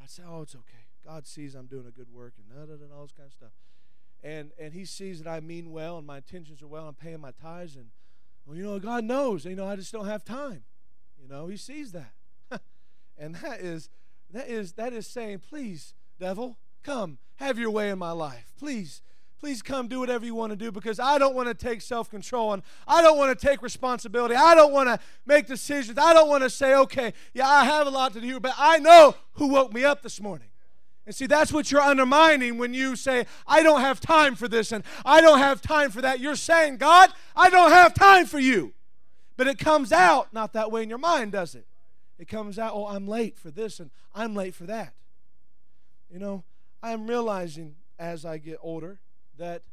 I'd 0.01 0.10
say, 0.10 0.24
"Oh, 0.25 0.44
it's 0.44 0.56
okay. 0.56 0.86
God 1.03 1.27
sees 1.27 1.56
I'm 1.56 1.65
doing 1.65 1.86
a 1.86 1.92
good 1.92 2.08
work 2.10 2.36
and 2.38 2.48
da, 2.48 2.74
da, 2.74 2.77
da, 2.77 2.96
all 2.96 3.01
this 3.01 3.12
kind 3.12 3.27
of 3.27 3.34
stuff." 3.34 3.51
And 4.24 4.51
and 4.58 4.74
He 4.74 4.86
sees 4.86 5.22
that 5.22 5.30
I 5.30 5.42
mean 5.42 5.72
well 5.72 5.98
and 5.98 6.08
my 6.08 6.18
intentions 6.18 6.63
are 6.63 6.68
well. 6.68 6.88
I'm 6.88 6.94
paying 6.94 7.20
my 7.20 7.32
tithes 7.32 7.75
and 7.75 7.88
well, 8.46 8.56
you 8.56 8.63
know, 8.63 8.80
God 8.80 9.03
knows. 9.03 9.44
You 9.44 9.58
know, 9.58 9.68
I 9.68 9.75
just 9.75 9.92
don't 9.92 10.08
have 10.08 10.24
time. 10.24 10.63
You 11.22 11.27
know, 11.27 11.48
He 11.48 11.58
sees 11.58 11.92
that, 11.92 12.13
and 13.18 13.36
that 13.36 13.60
is 13.60 13.89
that 14.32 14.48
is 14.48 14.72
that 14.74 14.94
is 14.94 15.06
saying, 15.06 15.39
"Please, 15.39 15.96
devil, 16.18 16.60
come 16.82 17.18
have 17.36 17.60
your 17.60 17.72
way 17.72 17.89
in 17.89 18.00
my 18.00 18.12
life. 18.12 18.53
Please." 18.58 19.01
Please 19.44 19.62
come 19.62 19.90
do 19.90 20.00
whatever 20.00 20.26
you 20.26 20.34
want 20.34 20.52
to 20.52 20.56
do 20.56 20.72
because 20.72 21.02
I 21.02 21.18
don't 21.18 21.36
want 21.36 21.50
to 21.50 21.54
take 21.54 21.82
self 21.82 22.10
control 22.10 22.54
and 22.54 22.64
I 22.88 23.02
don't 23.02 23.18
want 23.18 23.38
to 23.38 23.46
take 23.46 23.62
responsibility. 23.62 24.36
I 24.36 24.56
don't 24.56 24.72
want 24.72 24.88
to 24.88 24.98
make 25.26 25.48
decisions. 25.48 25.98
I 25.98 26.14
don't 26.14 26.30
want 26.30 26.44
to 26.44 26.50
say, 26.50 26.74
okay, 26.76 27.12
yeah, 27.34 27.50
I 27.50 27.66
have 27.66 27.86
a 27.86 27.90
lot 27.90 28.14
to 28.14 28.22
do, 28.22 28.40
but 28.40 28.54
I 28.58 28.80
know 28.80 29.16
who 29.34 29.48
woke 29.48 29.74
me 29.74 29.84
up 29.84 30.02
this 30.02 30.22
morning. 30.22 30.48
And 31.06 31.14
see, 31.14 31.26
that's 31.26 31.52
what 31.52 31.74
you're 31.74 31.82
undermining 31.82 32.58
when 32.58 32.74
you 32.74 32.96
say, 32.96 33.26
I 33.46 33.64
don't 33.64 33.82
have 33.82 34.00
time 34.00 34.36
for 34.36 34.48
this 34.48 34.72
and 34.72 34.82
I 35.04 35.20
don't 35.20 35.40
have 35.40 35.62
time 35.62 35.92
for 35.92 36.00
that. 36.00 36.22
You're 36.22 36.38
saying, 36.38 36.78
God, 36.78 37.12
I 37.36 37.50
don't 37.50 37.72
have 37.72 37.94
time 37.94 38.26
for 38.26 38.40
you. 38.40 38.74
But 39.36 39.48
it 39.48 39.60
comes 39.60 39.92
out 39.92 40.32
not 40.32 40.54
that 40.54 40.72
way 40.72 40.84
in 40.84 40.90
your 40.90 41.00
mind, 41.00 41.34
does 41.34 41.54
it? 41.54 41.68
It 42.18 42.30
comes 42.30 42.58
out, 42.58 42.72
oh, 42.74 42.88
I'm 42.88 43.10
late 43.10 43.38
for 43.38 43.52
this 43.52 43.82
and 43.82 43.92
I'm 44.16 44.36
late 44.36 44.56
for 44.56 44.68
that. 44.68 44.94
You 46.10 46.20
know, 46.20 46.46
I'm 46.82 47.08
realizing 47.08 47.76
as 48.00 48.24
I 48.24 48.38
get 48.38 48.58
older 48.62 49.02
that 49.38 49.63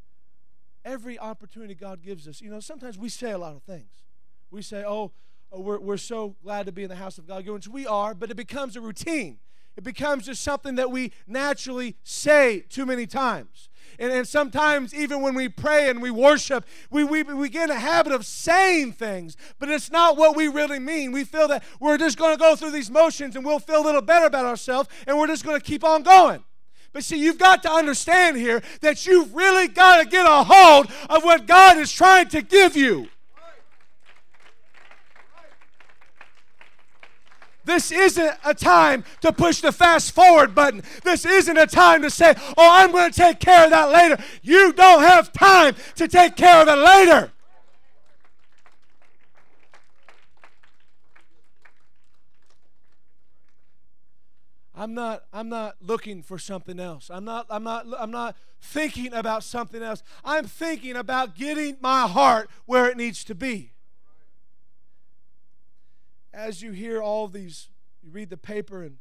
every 0.85 1.19
opportunity 1.19 1.75
God 1.75 2.03
gives 2.03 2.27
us, 2.27 2.41
you 2.41 2.51
know, 2.51 2.61
sometimes 2.61 2.99
we 2.99 3.09
say 3.09 3.33
a 3.33 3.39
lot 3.39 3.55
of 3.55 3.63
things. 3.63 4.05
We 4.51 4.63
say, 4.63 4.85
oh, 4.87 5.13
oh 5.53 5.61
we're, 5.61 5.79
we're 5.79 5.97
so 5.97 6.37
glad 6.43 6.67
to 6.67 6.73
be 6.73 6.83
in 6.83 6.89
the 6.89 6.97
house 6.97 7.19
of 7.19 7.27
God, 7.27 7.47
which 7.47 7.69
we 7.69 7.87
are, 7.87 8.15
but 8.15 8.31
it 8.31 8.37
becomes 8.37 8.77
a 8.77 8.81
routine. 8.81 9.39
It 9.77 9.85
becomes 9.85 10.27
just 10.27 10.43
something 10.43 10.75
that 10.75 10.91
we 10.91 11.13
naturally 11.27 11.97
say 12.03 12.61
too 12.69 12.85
many 12.85 13.07
times. 13.07 13.69
And, 13.99 14.13
and 14.13 14.27
sometimes, 14.27 14.95
even 14.95 15.23
when 15.23 15.35
we 15.35 15.49
pray 15.49 15.89
and 15.89 16.03
we 16.03 16.11
worship, 16.11 16.65
we, 16.91 17.05
we, 17.05 17.23
we 17.23 17.49
get 17.49 17.71
in 17.71 17.77
a 17.77 17.81
habit 17.81 18.13
of 18.13 18.27
saying 18.27 18.93
things, 18.93 19.37
but 19.59 19.69
it's 19.69 19.91
not 19.91 20.17
what 20.17 20.37
we 20.37 20.49
really 20.49 20.79
mean. 20.79 21.13
We 21.13 21.25
feel 21.25 21.49
that 21.49 21.63
we're 21.81 21.99
just 21.99 22.19
going 22.19 22.35
to 22.35 22.39
go 22.39 22.57
through 22.57 22.73
these 22.73 22.91
motions 22.91 23.37
and 23.37 23.45
we'll 23.45 23.59
feel 23.59 23.81
a 23.81 23.87
little 23.87 24.03
better 24.03 24.27
about 24.27 24.45
ourselves 24.45 24.89
and 25.07 25.17
we're 25.19 25.29
just 25.29 25.45
going 25.45 25.59
to 25.59 25.65
keep 25.65 25.85
on 25.85 26.03
going. 26.03 26.45
But 26.93 27.05
see, 27.05 27.19
you've 27.19 27.39
got 27.39 27.63
to 27.63 27.71
understand 27.71 28.37
here 28.37 28.63
that 28.81 29.07
you've 29.07 29.35
really 29.35 29.69
got 29.69 29.99
to 29.99 30.09
get 30.09 30.27
a 30.27 30.45
hold 30.45 30.91
of 31.09 31.23
what 31.23 31.47
God 31.47 31.79
is 31.79 31.93
trying 31.93 32.29
to 32.29 32.43
give 32.43 32.77
you. 32.77 33.09
This 37.65 37.93
isn't 37.93 38.35
a 38.45 38.53
time 38.53 39.05
to 39.21 39.33
push 39.33 39.61
the 39.61 39.71
fast 39.71 40.13
forward 40.13 40.55
button. 40.55 40.83
This 41.05 41.25
isn't 41.25 41.57
a 41.57 41.67
time 41.67 42.03
to 42.03 42.11
say, 42.11 42.35
oh, 42.57 42.69
I'm 42.69 42.91
going 42.91 43.13
to 43.13 43.17
take 43.17 43.39
care 43.39 43.65
of 43.65 43.71
that 43.71 43.91
later. 43.91 44.19
You 44.43 44.73
don't 44.73 45.03
have 45.03 45.33
time 45.33 45.77
to 45.95 46.09
take 46.09 46.35
care 46.35 46.63
of 46.63 46.67
it 46.69 46.75
later. 46.75 47.31
I'm 54.81 54.95
not 54.95 55.25
I'm 55.31 55.51
not 55.51 55.77
looking 55.83 56.23
for 56.23 56.39
something 56.39 56.81
else. 56.81 57.11
I'm 57.13 57.23
not 57.23 57.45
I'm 57.51 57.63
not 57.63 57.85
I'm 57.99 58.11
not 58.11 58.35
thinking 58.63 59.13
about 59.13 59.45
something 59.45 59.83
else. 59.83 60.03
I'm 60.25 60.47
thinking 60.47 60.97
about 60.97 61.37
getting 61.37 61.77
my 61.83 62.09
heart 62.09 62.49
where 62.65 62.89
it 62.89 62.97
needs 62.97 63.23
to 63.25 63.35
be. 63.35 63.73
As 66.33 66.63
you 66.63 66.73
hear 66.73 67.03
all 67.03 67.29
these 67.29 67.69
you 68.03 68.11
read 68.11 68.31
the 68.31 68.39
paper 68.39 68.83
and 68.83 68.97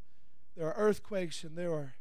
there 0.57 0.67
are 0.67 0.73
earthquakes 0.75 1.45
and 1.45 1.57
there 1.57 1.71
are 1.71 1.93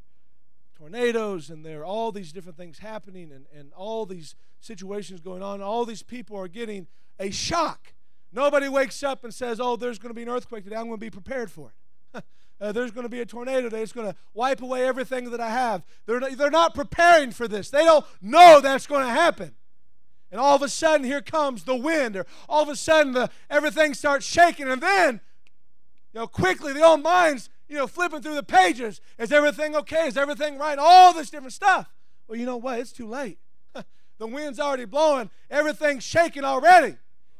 tornadoes 0.76 1.48
and 1.48 1.64
there 1.64 1.82
are 1.82 1.84
all 1.84 2.10
these 2.10 2.32
different 2.32 2.58
things 2.58 2.80
happening 2.80 3.30
and, 3.30 3.46
and 3.56 3.72
all 3.74 4.06
these 4.06 4.34
situations 4.58 5.20
going 5.20 5.40
on. 5.40 5.62
All 5.62 5.84
these 5.84 6.02
people 6.02 6.36
are 6.36 6.48
getting 6.48 6.88
a 7.20 7.30
shock. 7.30 7.92
Nobody 8.32 8.68
wakes 8.68 9.04
up 9.04 9.22
and 9.22 9.32
says, 9.32 9.60
Oh, 9.60 9.76
there's 9.76 10.00
going 10.00 10.10
to 10.10 10.14
be 10.14 10.22
an 10.22 10.28
earthquake 10.28 10.64
today. 10.64 10.74
I'm 10.74 10.86
going 10.86 10.98
to 10.98 11.06
be 11.06 11.10
prepared 11.10 11.48
for 11.48 11.68
it. 11.68 11.74
Uh, 12.60 12.72
there's 12.72 12.90
going 12.90 13.04
to 13.04 13.10
be 13.10 13.20
a 13.20 13.26
tornado 13.26 13.68
that's 13.68 13.92
going 13.92 14.10
to 14.10 14.16
wipe 14.34 14.62
away 14.62 14.86
everything 14.86 15.30
that 15.30 15.40
I 15.40 15.50
have. 15.50 15.82
They're 16.06 16.20
not, 16.20 16.36
they're 16.36 16.50
not 16.50 16.74
preparing 16.74 17.30
for 17.30 17.46
this. 17.46 17.70
They 17.70 17.84
don't 17.84 18.04
know 18.20 18.60
that's 18.60 18.86
going 18.86 19.06
to 19.06 19.12
happen. 19.12 19.54
And 20.30 20.40
all 20.40 20.56
of 20.56 20.62
a 20.62 20.68
sudden, 20.68 21.06
here 21.06 21.22
comes 21.22 21.64
the 21.64 21.76
wind, 21.76 22.16
or 22.16 22.26
all 22.48 22.62
of 22.62 22.68
a 22.68 22.76
sudden, 22.76 23.12
the, 23.12 23.30
everything 23.48 23.94
starts 23.94 24.26
shaking. 24.26 24.68
And 24.68 24.82
then, 24.82 25.20
you 26.12 26.20
know, 26.20 26.26
quickly, 26.26 26.72
the 26.72 26.82
old 26.82 27.02
mind's, 27.02 27.48
you 27.68 27.76
know, 27.76 27.86
flipping 27.86 28.20
through 28.20 28.34
the 28.34 28.42
pages. 28.42 29.00
Is 29.18 29.32
everything 29.32 29.74
okay? 29.76 30.08
Is 30.08 30.16
everything 30.16 30.58
right? 30.58 30.78
All 30.78 31.14
this 31.14 31.30
different 31.30 31.54
stuff. 31.54 31.90
Well, 32.26 32.38
you 32.38 32.44
know 32.44 32.56
what? 32.56 32.78
It's 32.80 32.92
too 32.92 33.06
late. 33.06 33.38
the 34.18 34.26
wind's 34.26 34.60
already 34.60 34.84
blowing, 34.84 35.30
everything's 35.50 36.04
shaking 36.04 36.44
already. 36.44 36.96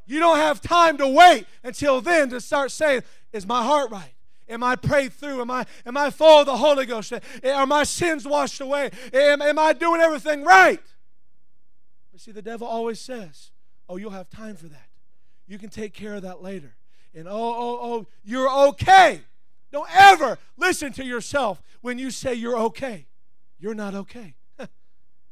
You 0.07 0.19
don't 0.19 0.37
have 0.37 0.59
time 0.59 0.97
to 0.97 1.07
wait 1.07 1.45
until 1.63 2.01
then 2.01 2.29
to 2.29 2.41
start 2.41 2.71
saying, 2.71 3.03
Is 3.31 3.45
my 3.45 3.63
heart 3.63 3.91
right? 3.91 4.13
Am 4.49 4.63
I 4.63 4.75
prayed 4.75 5.13
through? 5.13 5.41
Am 5.41 5.51
I, 5.51 5.65
am 5.85 5.95
I 5.95 6.09
full 6.09 6.39
of 6.39 6.47
the 6.47 6.57
Holy 6.57 6.85
Ghost? 6.85 7.13
Eh, 7.13 7.51
are 7.51 7.67
my 7.67 7.83
sins 7.83 8.27
washed 8.27 8.59
away? 8.59 8.89
Eh, 9.13 9.31
am, 9.31 9.41
am 9.41 9.59
I 9.59 9.73
doing 9.73 10.01
everything 10.01 10.43
right? 10.43 10.81
But 12.11 12.19
see, 12.19 12.31
the 12.31 12.41
devil 12.41 12.67
always 12.67 12.99
says, 12.99 13.51
Oh, 13.87 13.97
you'll 13.97 14.11
have 14.11 14.29
time 14.29 14.55
for 14.55 14.67
that. 14.67 14.87
You 15.47 15.57
can 15.57 15.69
take 15.69 15.93
care 15.93 16.15
of 16.15 16.21
that 16.23 16.43
later. 16.43 16.75
And 17.15 17.27
oh, 17.27 17.31
oh, 17.33 17.79
oh, 17.81 18.07
you're 18.23 18.49
okay. 18.69 19.21
Don't 19.71 19.89
ever 19.95 20.37
listen 20.57 20.93
to 20.93 21.05
yourself 21.05 21.61
when 21.81 21.97
you 21.97 22.11
say 22.11 22.33
you're 22.33 22.57
okay. 22.57 23.07
You're 23.59 23.73
not 23.73 23.95
okay. 23.95 24.35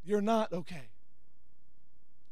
you're 0.04 0.22
not 0.22 0.54
okay. 0.54 0.90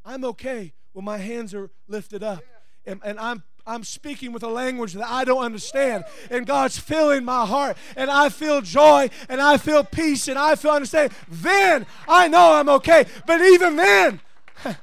I'm 0.04 0.26
okay 0.26 0.74
when 0.94 1.06
my 1.06 1.18
hands 1.18 1.54
are 1.54 1.70
lifted 1.88 2.24
up 2.24 2.44
and, 2.86 3.02
and 3.04 3.20
I'm 3.20 3.44
I'm 3.68 3.84
speaking 3.84 4.32
with 4.32 4.44
a 4.44 4.48
language 4.48 4.94
that 4.94 5.10
I 5.10 5.24
don't 5.24 5.44
understand. 5.44 6.04
And 6.30 6.46
God's 6.46 6.78
filling 6.78 7.26
my 7.26 7.48
heart. 7.48 7.78
And 7.96 8.12
I 8.12 8.30
feel 8.30 8.62
joy 8.62 9.10
and 9.28 9.42
I 9.42 9.58
feel 9.58 9.84
peace 9.84 10.28
and 10.28 10.38
I 10.38 10.54
feel 10.56 10.72
understanding. 10.72 11.18
Then 11.28 11.88
I 12.08 12.28
know 12.28 12.54
I'm 12.54 12.70
okay. 12.70 13.06
But 13.26 13.42
even 13.42 13.76
then, 13.76 14.20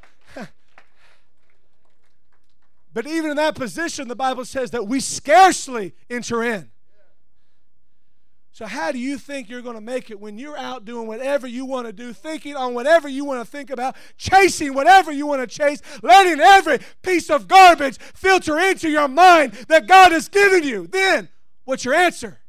but 2.93 3.07
even 3.07 3.31
in 3.31 3.37
that 3.37 3.55
position, 3.55 4.09
the 4.09 4.17
Bible 4.17 4.45
says 4.45 4.73
that 4.73 4.89
we 4.89 4.99
scarcely 4.99 5.95
enter 6.11 6.43
in. 6.43 6.72
So, 8.55 8.67
how 8.67 8.93
do 8.93 8.99
you 8.99 9.17
think 9.17 9.49
you're 9.49 9.63
going 9.63 9.77
to 9.77 9.81
make 9.81 10.11
it 10.11 10.21
when 10.21 10.37
you're 10.37 10.59
out 10.59 10.85
doing 10.85 11.07
whatever 11.07 11.47
you 11.47 11.65
want 11.65 11.87
to 11.87 11.93
do, 11.93 12.13
thinking 12.13 12.55
on 12.55 12.75
whatever 12.75 13.09
you 13.09 13.25
want 13.25 13.41
to 13.41 13.51
think 13.51 13.71
about, 13.71 13.97
chasing 14.19 14.75
whatever 14.75 15.11
you 15.11 15.27
want 15.27 15.41
to 15.41 15.47
chase, 15.47 15.81
letting 16.03 16.39
every 16.39 16.79
piece 17.01 17.31
of 17.31 17.49
garbage 17.49 17.99
filter 17.99 18.59
into 18.59 18.91
your 18.91 19.09
mind 19.09 19.53
that 19.69 19.87
God 19.87 20.13
has 20.13 20.29
given 20.29 20.65
you? 20.65 20.87
Then, 20.87 21.31
what's 21.65 21.87
your 21.87 21.95
answer? 21.95 22.41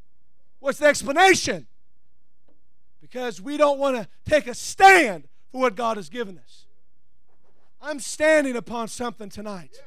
What's 0.59 0.79
the 0.79 0.87
explanation? 0.87 1.67
Because 2.99 3.41
we 3.41 3.55
don't 3.55 3.79
want 3.79 3.95
to 3.95 4.07
take 4.29 4.47
a 4.47 4.53
stand 4.53 5.29
for 5.53 5.61
what 5.61 5.75
God 5.75 5.95
has 5.95 6.09
given 6.09 6.37
us. 6.37 6.65
I'm 7.81 8.01
standing 8.01 8.57
upon 8.57 8.89
something 8.89 9.29
tonight. 9.29 9.81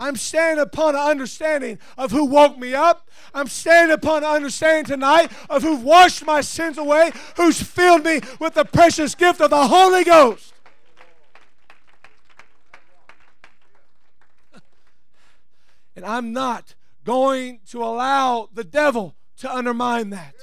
I'm 0.00 0.16
standing 0.16 0.62
upon 0.62 0.94
an 0.96 1.02
understanding 1.02 1.78
of 1.98 2.10
who 2.10 2.24
woke 2.24 2.58
me 2.58 2.74
up. 2.74 3.08
I'm 3.34 3.48
standing 3.48 3.92
upon 3.92 4.24
an 4.24 4.30
understanding 4.30 4.86
tonight 4.86 5.30
of 5.50 5.62
who 5.62 5.76
washed 5.76 6.24
my 6.24 6.40
sins 6.40 6.78
away, 6.78 7.12
who's 7.36 7.62
filled 7.62 8.04
me 8.04 8.22
with 8.40 8.54
the 8.54 8.64
precious 8.64 9.14
gift 9.14 9.42
of 9.42 9.50
the 9.50 9.68
Holy 9.68 10.02
Ghost. 10.02 10.54
And 15.94 16.06
I'm 16.06 16.32
not 16.32 16.74
going 17.04 17.60
to 17.68 17.82
allow 17.82 18.48
the 18.54 18.64
devil 18.64 19.16
to 19.36 19.54
undermine 19.54 20.08
that. 20.10 20.34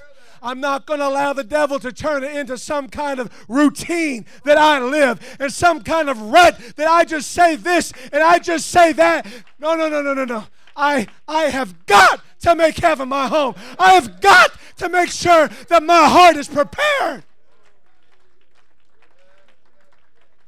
I'm 0.42 0.60
not 0.60 0.86
going 0.86 1.00
to 1.00 1.08
allow 1.08 1.34
the 1.34 1.44
devil 1.44 1.80
to 1.80 1.92
turn 1.92 2.24
it 2.24 2.36
into 2.36 2.58
some 2.58 2.90
kind 2.90 3.20
of 3.20 3.32
routine 3.48 4.26
that 4.44 4.58
I 4.58 4.80
live 4.80 5.38
and 5.40 5.52
some 5.52 5.82
kind 5.82 6.10
of 6.10 6.20
rut 6.22 6.60
that 6.76 6.88
I 6.88 7.04
just 7.04 7.32
say 7.32 7.56
this 7.56 7.94
and 8.12 8.24
I 8.24 8.40
just 8.40 8.68
say 8.68 8.94
that. 8.94 9.28
No, 9.60 9.76
no, 9.76 9.90
no, 9.90 10.02
no, 10.02 10.14
no, 10.14 10.26
no. 10.26 10.46
I, 10.76 11.08
I 11.28 11.46
have 11.46 11.86
got 11.86 12.22
to 12.42 12.56
make 12.56 12.78
heaven 12.78 13.10
my 13.10 13.28
home. 13.28 13.56
I 13.80 13.94
have 13.94 14.22
got 14.22 14.52
to 14.78 14.90
make 14.90 15.10
sure 15.10 15.50
that 15.70 15.84
my 15.84 16.08
heart 16.08 16.38
is 16.38 16.48
prepared. 16.48 17.24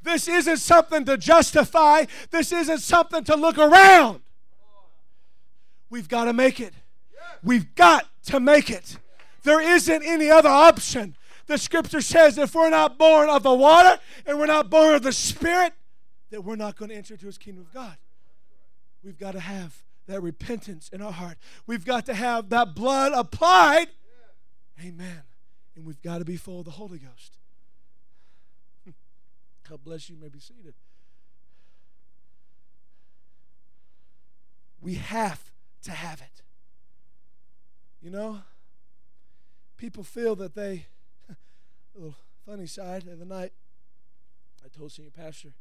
This 0.02 0.28
isn't 0.28 0.58
something 0.58 1.04
to 1.04 1.18
justify. 1.18 2.06
This 2.30 2.52
isn't 2.52 2.78
something 2.78 3.24
to 3.24 3.36
look 3.36 3.58
around. 3.58 4.20
We've 5.90 6.08
got 6.08 6.24
to 6.24 6.32
make 6.32 6.60
it. 6.60 6.72
We've 7.42 7.74
got 7.74 8.06
to 8.26 8.40
make 8.40 8.70
it. 8.70 8.96
There 9.42 9.60
isn't 9.60 10.02
any 10.04 10.30
other 10.30 10.48
option. 10.48 11.16
The 11.46 11.58
scripture 11.58 12.00
says 12.00 12.38
if 12.38 12.54
we're 12.54 12.70
not 12.70 12.98
born 12.98 13.28
of 13.28 13.42
the 13.42 13.54
water 13.54 13.98
and 14.26 14.38
we're 14.38 14.46
not 14.46 14.70
born 14.70 14.94
of 14.94 15.02
the 15.02 15.12
Spirit, 15.12 15.72
that 16.30 16.44
we're 16.44 16.56
not 16.56 16.76
going 16.76 16.90
to 16.90 16.94
enter 16.94 17.14
into 17.14 17.26
His 17.26 17.38
kingdom 17.38 17.62
of 17.62 17.72
God. 17.74 17.96
We've 19.02 19.18
got 19.18 19.32
to 19.32 19.40
have 19.40 19.82
that 20.06 20.22
repentance 20.22 20.88
in 20.92 21.00
our 21.02 21.12
heart. 21.12 21.38
We've 21.66 21.84
got 21.84 22.06
to 22.06 22.14
have 22.14 22.50
that 22.50 22.74
blood 22.74 23.12
applied. 23.14 23.88
Amen. 24.80 25.22
And 25.76 25.84
we've 25.84 26.00
got 26.02 26.18
to 26.18 26.24
be 26.24 26.36
full 26.36 26.60
of 26.60 26.64
the 26.64 26.72
Holy 26.72 26.98
Ghost. 26.98 27.38
God 29.68 29.82
bless 29.84 30.08
you. 30.08 30.16
you 30.16 30.22
may 30.22 30.28
be 30.28 30.40
seated. 30.40 30.74
We 34.80 34.94
have 34.94 35.50
to 35.82 35.90
have 35.90 36.20
it. 36.20 36.42
You 38.02 38.10
know, 38.10 38.40
people 39.80 40.04
feel 40.04 40.36
that 40.36 40.54
they, 40.54 40.84
a 41.30 41.34
little 41.94 42.14
funny 42.44 42.66
side 42.66 43.06
of 43.08 43.18
the 43.18 43.24
night, 43.24 43.52
I 44.62 44.68
told 44.68 44.92
senior 44.92 45.10
pastor 45.10 45.54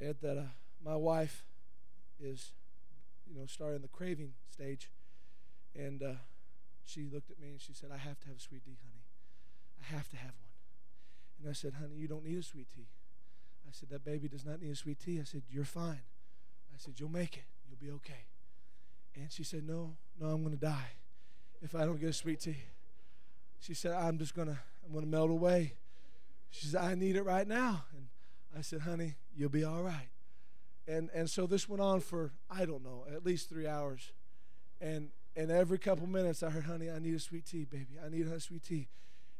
Ed 0.00 0.18
that 0.22 0.38
uh, 0.38 0.42
my 0.84 0.94
wife 0.94 1.44
is, 2.20 2.52
you 3.26 3.34
know, 3.36 3.46
starting 3.46 3.82
the 3.82 3.88
craving 3.88 4.34
stage, 4.52 4.88
and 5.74 6.00
uh, 6.00 6.12
she 6.84 7.08
looked 7.12 7.28
at 7.28 7.40
me 7.40 7.48
and 7.48 7.60
she 7.60 7.72
said, 7.72 7.90
"I 7.92 7.96
have 7.96 8.20
to 8.20 8.28
have 8.28 8.36
a 8.36 8.40
sweet 8.40 8.64
tea, 8.64 8.76
honey. 8.80 9.02
I 9.82 9.96
have 9.96 10.08
to 10.10 10.16
have 10.16 10.34
one." 10.38 11.40
And 11.40 11.50
I 11.50 11.54
said, 11.54 11.74
"Honey, 11.80 11.96
you 11.96 12.06
don't 12.06 12.24
need 12.24 12.38
a 12.38 12.42
sweet 12.42 12.68
tea." 12.72 12.86
I 13.66 13.72
said, 13.72 13.88
"That 13.88 14.04
baby 14.04 14.28
does 14.28 14.44
not 14.44 14.62
need 14.62 14.70
a 14.70 14.76
sweet 14.76 15.00
tea." 15.00 15.18
I 15.18 15.24
said, 15.24 15.42
"You're 15.50 15.64
fine." 15.64 16.02
I 16.72 16.78
said, 16.78 17.00
"You'll 17.00 17.10
make 17.10 17.36
it. 17.36 17.46
You'll 17.68 17.80
be 17.80 17.90
okay." 17.96 18.26
And 19.16 19.32
she 19.32 19.42
said, 19.42 19.66
"No, 19.66 19.96
no, 20.20 20.28
I'm 20.28 20.42
going 20.42 20.54
to 20.54 20.60
die 20.60 20.92
if 21.62 21.74
I 21.74 21.84
don't 21.84 21.98
get 21.98 22.10
a 22.10 22.12
sweet 22.12 22.40
tea." 22.40 22.58
She 23.60 23.74
said, 23.74 23.92
I'm 23.92 24.18
just 24.18 24.34
to, 24.34 24.42
I'm 24.86 25.00
to 25.00 25.06
melt 25.06 25.30
away. 25.30 25.74
She 26.50 26.66
said, 26.66 26.82
I 26.82 26.94
need 26.94 27.16
it 27.16 27.22
right 27.22 27.46
now. 27.46 27.84
And 27.96 28.06
I 28.56 28.62
said, 28.62 28.80
honey, 28.80 29.16
you'll 29.36 29.50
be 29.50 29.64
all 29.64 29.82
right. 29.82 30.08
And, 30.88 31.10
and 31.12 31.28
so 31.28 31.46
this 31.46 31.68
went 31.68 31.82
on 31.82 32.00
for, 32.00 32.32
I 32.50 32.64
don't 32.64 32.84
know, 32.84 33.04
at 33.12 33.24
least 33.24 33.48
three 33.48 33.66
hours. 33.66 34.12
And, 34.80 35.10
and 35.34 35.50
every 35.50 35.78
couple 35.78 36.06
minutes 36.06 36.42
I 36.42 36.50
heard, 36.50 36.64
honey, 36.64 36.90
I 36.90 36.98
need 36.98 37.14
a 37.14 37.18
sweet 37.18 37.44
tea, 37.44 37.64
baby. 37.64 37.98
I 38.04 38.08
need 38.08 38.26
a 38.26 38.40
sweet 38.40 38.62
tea. 38.62 38.88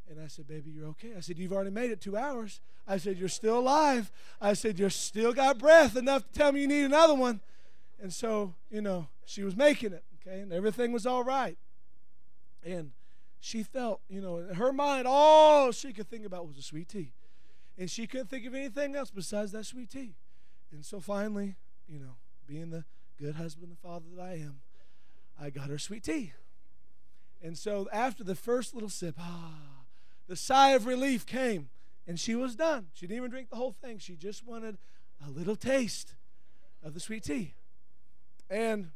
And 0.09 0.21
I 0.21 0.27
said, 0.27 0.47
baby, 0.47 0.71
you're 0.71 0.87
okay. 0.89 1.13
I 1.17 1.19
said, 1.19 1.37
you've 1.37 1.51
already 1.51 1.69
made 1.69 1.91
it 1.91 1.99
two 1.99 2.15
hours. 2.15 2.61
I 2.87 2.97
said, 2.97 3.17
you're 3.17 3.27
still 3.27 3.59
alive. 3.59 4.11
I 4.39 4.53
said, 4.53 4.79
you're 4.79 4.89
still 4.89 5.33
got 5.33 5.57
breath 5.57 5.95
enough 5.95 6.25
to 6.31 6.39
tell 6.39 6.51
me 6.51 6.61
you 6.61 6.67
need 6.67 6.85
another 6.85 7.13
one. 7.13 7.41
And 7.99 8.13
so, 8.13 8.53
you 8.69 8.81
know, 8.81 9.07
she 9.25 9.43
was 9.43 9.55
making 9.55 9.93
it, 9.93 10.03
okay, 10.21 10.39
and 10.39 10.53
everything 10.53 10.91
was 10.91 11.05
all 11.05 11.23
right. 11.23 11.57
And 12.63 12.91
she 13.39 13.63
felt, 13.63 14.01
you 14.09 14.21
know, 14.21 14.37
in 14.37 14.55
her 14.55 14.73
mind, 14.73 15.07
all 15.07 15.71
she 15.71 15.93
could 15.93 16.09
think 16.09 16.25
about 16.25 16.47
was 16.47 16.57
a 16.57 16.61
sweet 16.61 16.89
tea. 16.89 17.13
And 17.77 17.89
she 17.89 18.07
couldn't 18.07 18.27
think 18.27 18.45
of 18.45 18.55
anything 18.55 18.95
else 18.95 19.11
besides 19.11 19.51
that 19.51 19.65
sweet 19.65 19.91
tea. 19.91 20.15
And 20.71 20.83
so 20.83 20.99
finally, 20.99 21.55
you 21.87 21.99
know, 21.99 22.15
being 22.47 22.71
the 22.71 22.85
good 23.19 23.35
husband 23.35 23.69
and 23.69 23.79
father 23.79 24.05
that 24.15 24.21
I 24.21 24.33
am, 24.33 24.61
I 25.39 25.49
got 25.49 25.69
her 25.69 25.77
sweet 25.77 26.03
tea. 26.03 26.33
And 27.41 27.57
so 27.57 27.87
after 27.93 28.23
the 28.23 28.35
first 28.35 28.73
little 28.73 28.89
sip, 28.89 29.15
ah, 29.19 29.83
the 30.27 30.35
sigh 30.35 30.71
of 30.71 30.85
relief 30.85 31.25
came, 31.25 31.69
and 32.07 32.19
she 32.19 32.35
was 32.35 32.55
done. 32.55 32.87
She 32.93 33.05
didn't 33.05 33.17
even 33.17 33.29
drink 33.29 33.49
the 33.49 33.55
whole 33.57 33.75
thing. 33.81 33.99
She 33.99 34.15
just 34.15 34.45
wanted 34.45 34.77
a 35.25 35.29
little 35.29 35.55
taste 35.55 36.15
of 36.83 36.93
the 36.93 36.99
sweet 36.99 37.23
tea. 37.23 37.53
And 38.49 38.91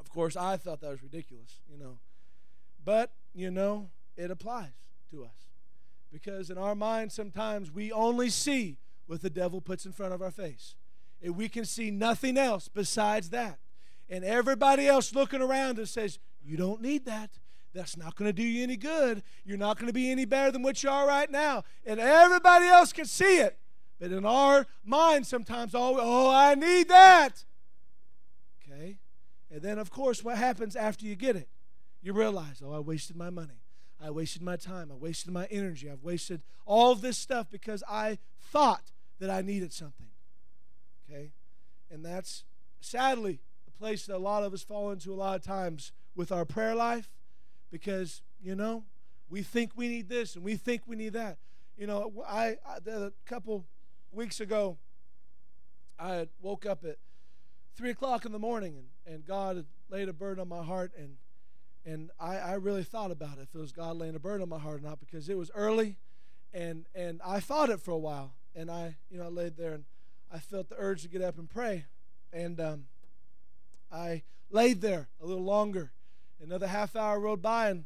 of 0.00 0.08
course, 0.08 0.36
I 0.36 0.56
thought 0.56 0.80
that 0.80 0.90
was 0.90 1.02
ridiculous, 1.02 1.60
you 1.70 1.76
know. 1.76 1.98
But 2.82 3.12
you 3.34 3.50
know, 3.50 3.90
it 4.16 4.30
applies 4.30 4.70
to 5.10 5.24
us. 5.24 5.30
Because 6.12 6.50
in 6.50 6.58
our 6.58 6.74
mind, 6.74 7.10
sometimes 7.10 7.72
we 7.72 7.90
only 7.90 8.30
see 8.30 8.78
what 9.06 9.20
the 9.20 9.30
devil 9.30 9.60
puts 9.60 9.84
in 9.84 9.92
front 9.92 10.14
of 10.14 10.22
our 10.22 10.30
face. 10.30 10.76
And 11.20 11.36
we 11.36 11.48
can 11.48 11.64
see 11.64 11.90
nothing 11.90 12.38
else 12.38 12.68
besides 12.68 13.30
that. 13.30 13.58
And 14.08 14.24
everybody 14.24 14.86
else 14.86 15.14
looking 15.14 15.42
around 15.42 15.78
us 15.78 15.90
says, 15.90 16.18
You 16.44 16.56
don't 16.56 16.80
need 16.80 17.06
that. 17.06 17.30
That's 17.74 17.96
not 17.96 18.14
going 18.14 18.28
to 18.28 18.32
do 18.32 18.42
you 18.42 18.62
any 18.62 18.76
good. 18.76 19.22
You're 19.44 19.58
not 19.58 19.78
going 19.78 19.88
to 19.88 19.92
be 19.92 20.10
any 20.10 20.24
better 20.24 20.52
than 20.52 20.62
what 20.62 20.82
you 20.82 20.90
are 20.90 21.06
right 21.06 21.28
now. 21.28 21.64
And 21.84 21.98
everybody 21.98 22.66
else 22.66 22.92
can 22.92 23.06
see 23.06 23.38
it. 23.38 23.58
But 23.98 24.12
in 24.12 24.24
our 24.24 24.66
mind, 24.84 25.26
sometimes, 25.26 25.74
oh, 25.74 25.98
oh, 26.00 26.30
I 26.30 26.54
need 26.54 26.88
that. 26.88 27.44
Okay? 28.62 28.96
And 29.50 29.62
then, 29.62 29.78
of 29.78 29.90
course, 29.90 30.22
what 30.22 30.38
happens 30.38 30.76
after 30.76 31.04
you 31.04 31.16
get 31.16 31.34
it? 31.34 31.48
You 32.04 32.12
realize, 32.12 32.62
oh, 32.64 32.72
I 32.72 32.80
wasted 32.80 33.16
my 33.16 33.30
money. 33.30 33.62
I 34.00 34.10
wasted 34.10 34.42
my 34.42 34.56
time. 34.56 34.90
I 34.92 34.94
wasted 34.94 35.32
my 35.32 35.46
energy. 35.46 35.90
I've 35.90 36.02
wasted 36.02 36.42
all 36.66 36.94
this 36.94 37.16
stuff 37.16 37.46
because 37.50 37.82
I 37.88 38.18
thought 38.38 38.92
that 39.20 39.30
I 39.30 39.40
needed 39.40 39.72
something. 39.72 40.08
Okay? 41.08 41.32
And 41.90 42.04
that's 42.04 42.44
sadly 42.80 43.40
the 43.64 43.72
place 43.72 44.04
that 44.06 44.16
a 44.16 44.18
lot 44.18 44.42
of 44.42 44.52
us 44.52 44.62
fall 44.62 44.90
into 44.90 45.12
a 45.12 45.16
lot 45.16 45.36
of 45.36 45.42
times 45.42 45.92
with 46.14 46.30
our 46.30 46.44
prayer 46.44 46.74
life 46.74 47.08
because, 47.70 48.20
you 48.38 48.54
know, 48.54 48.84
we 49.30 49.42
think 49.42 49.72
we 49.74 49.88
need 49.88 50.10
this 50.10 50.36
and 50.36 50.44
we 50.44 50.56
think 50.56 50.82
we 50.86 50.96
need 50.96 51.14
that. 51.14 51.38
You 51.78 51.86
know, 51.86 52.12
I, 52.28 52.58
I 52.68 52.78
a 52.86 53.12
couple 53.24 53.64
weeks 54.12 54.40
ago, 54.40 54.76
I 55.98 56.28
woke 56.42 56.66
up 56.66 56.84
at 56.84 56.98
three 57.74 57.90
o'clock 57.90 58.26
in 58.26 58.32
the 58.32 58.38
morning 58.38 58.76
and, 58.76 59.14
and 59.14 59.24
God 59.24 59.56
had 59.56 59.66
laid 59.88 60.10
a 60.10 60.12
burden 60.12 60.42
on 60.42 60.48
my 60.48 60.62
heart 60.62 60.92
and 60.98 61.16
and 61.86 62.10
I, 62.18 62.36
I 62.36 62.52
really 62.54 62.84
thought 62.84 63.10
about 63.10 63.38
it 63.38 63.42
if 63.42 63.54
it 63.54 63.58
was 63.58 63.72
God 63.72 63.96
laying 63.96 64.14
a 64.14 64.18
burden 64.18 64.42
on 64.42 64.48
my 64.48 64.58
heart 64.58 64.80
or 64.80 64.84
not 64.84 65.00
because 65.00 65.28
it 65.28 65.36
was 65.36 65.50
early 65.54 65.96
and 66.54 66.86
and 66.94 67.20
I 67.24 67.40
thought 67.40 67.68
it 67.68 67.80
for 67.80 67.90
a 67.90 67.98
while. 67.98 68.34
And 68.54 68.70
I 68.70 68.96
you 69.10 69.18
know 69.18 69.24
I 69.24 69.28
laid 69.28 69.56
there 69.56 69.74
and 69.74 69.84
I 70.32 70.38
felt 70.38 70.68
the 70.68 70.76
urge 70.78 71.02
to 71.02 71.08
get 71.08 71.20
up 71.20 71.36
and 71.36 71.50
pray. 71.50 71.84
And 72.32 72.60
um, 72.60 72.84
I 73.92 74.22
laid 74.50 74.80
there 74.80 75.08
a 75.20 75.26
little 75.26 75.44
longer. 75.44 75.92
Another 76.42 76.68
half 76.68 76.96
hour 76.96 77.18
rode 77.20 77.42
by 77.42 77.70
and 77.70 77.84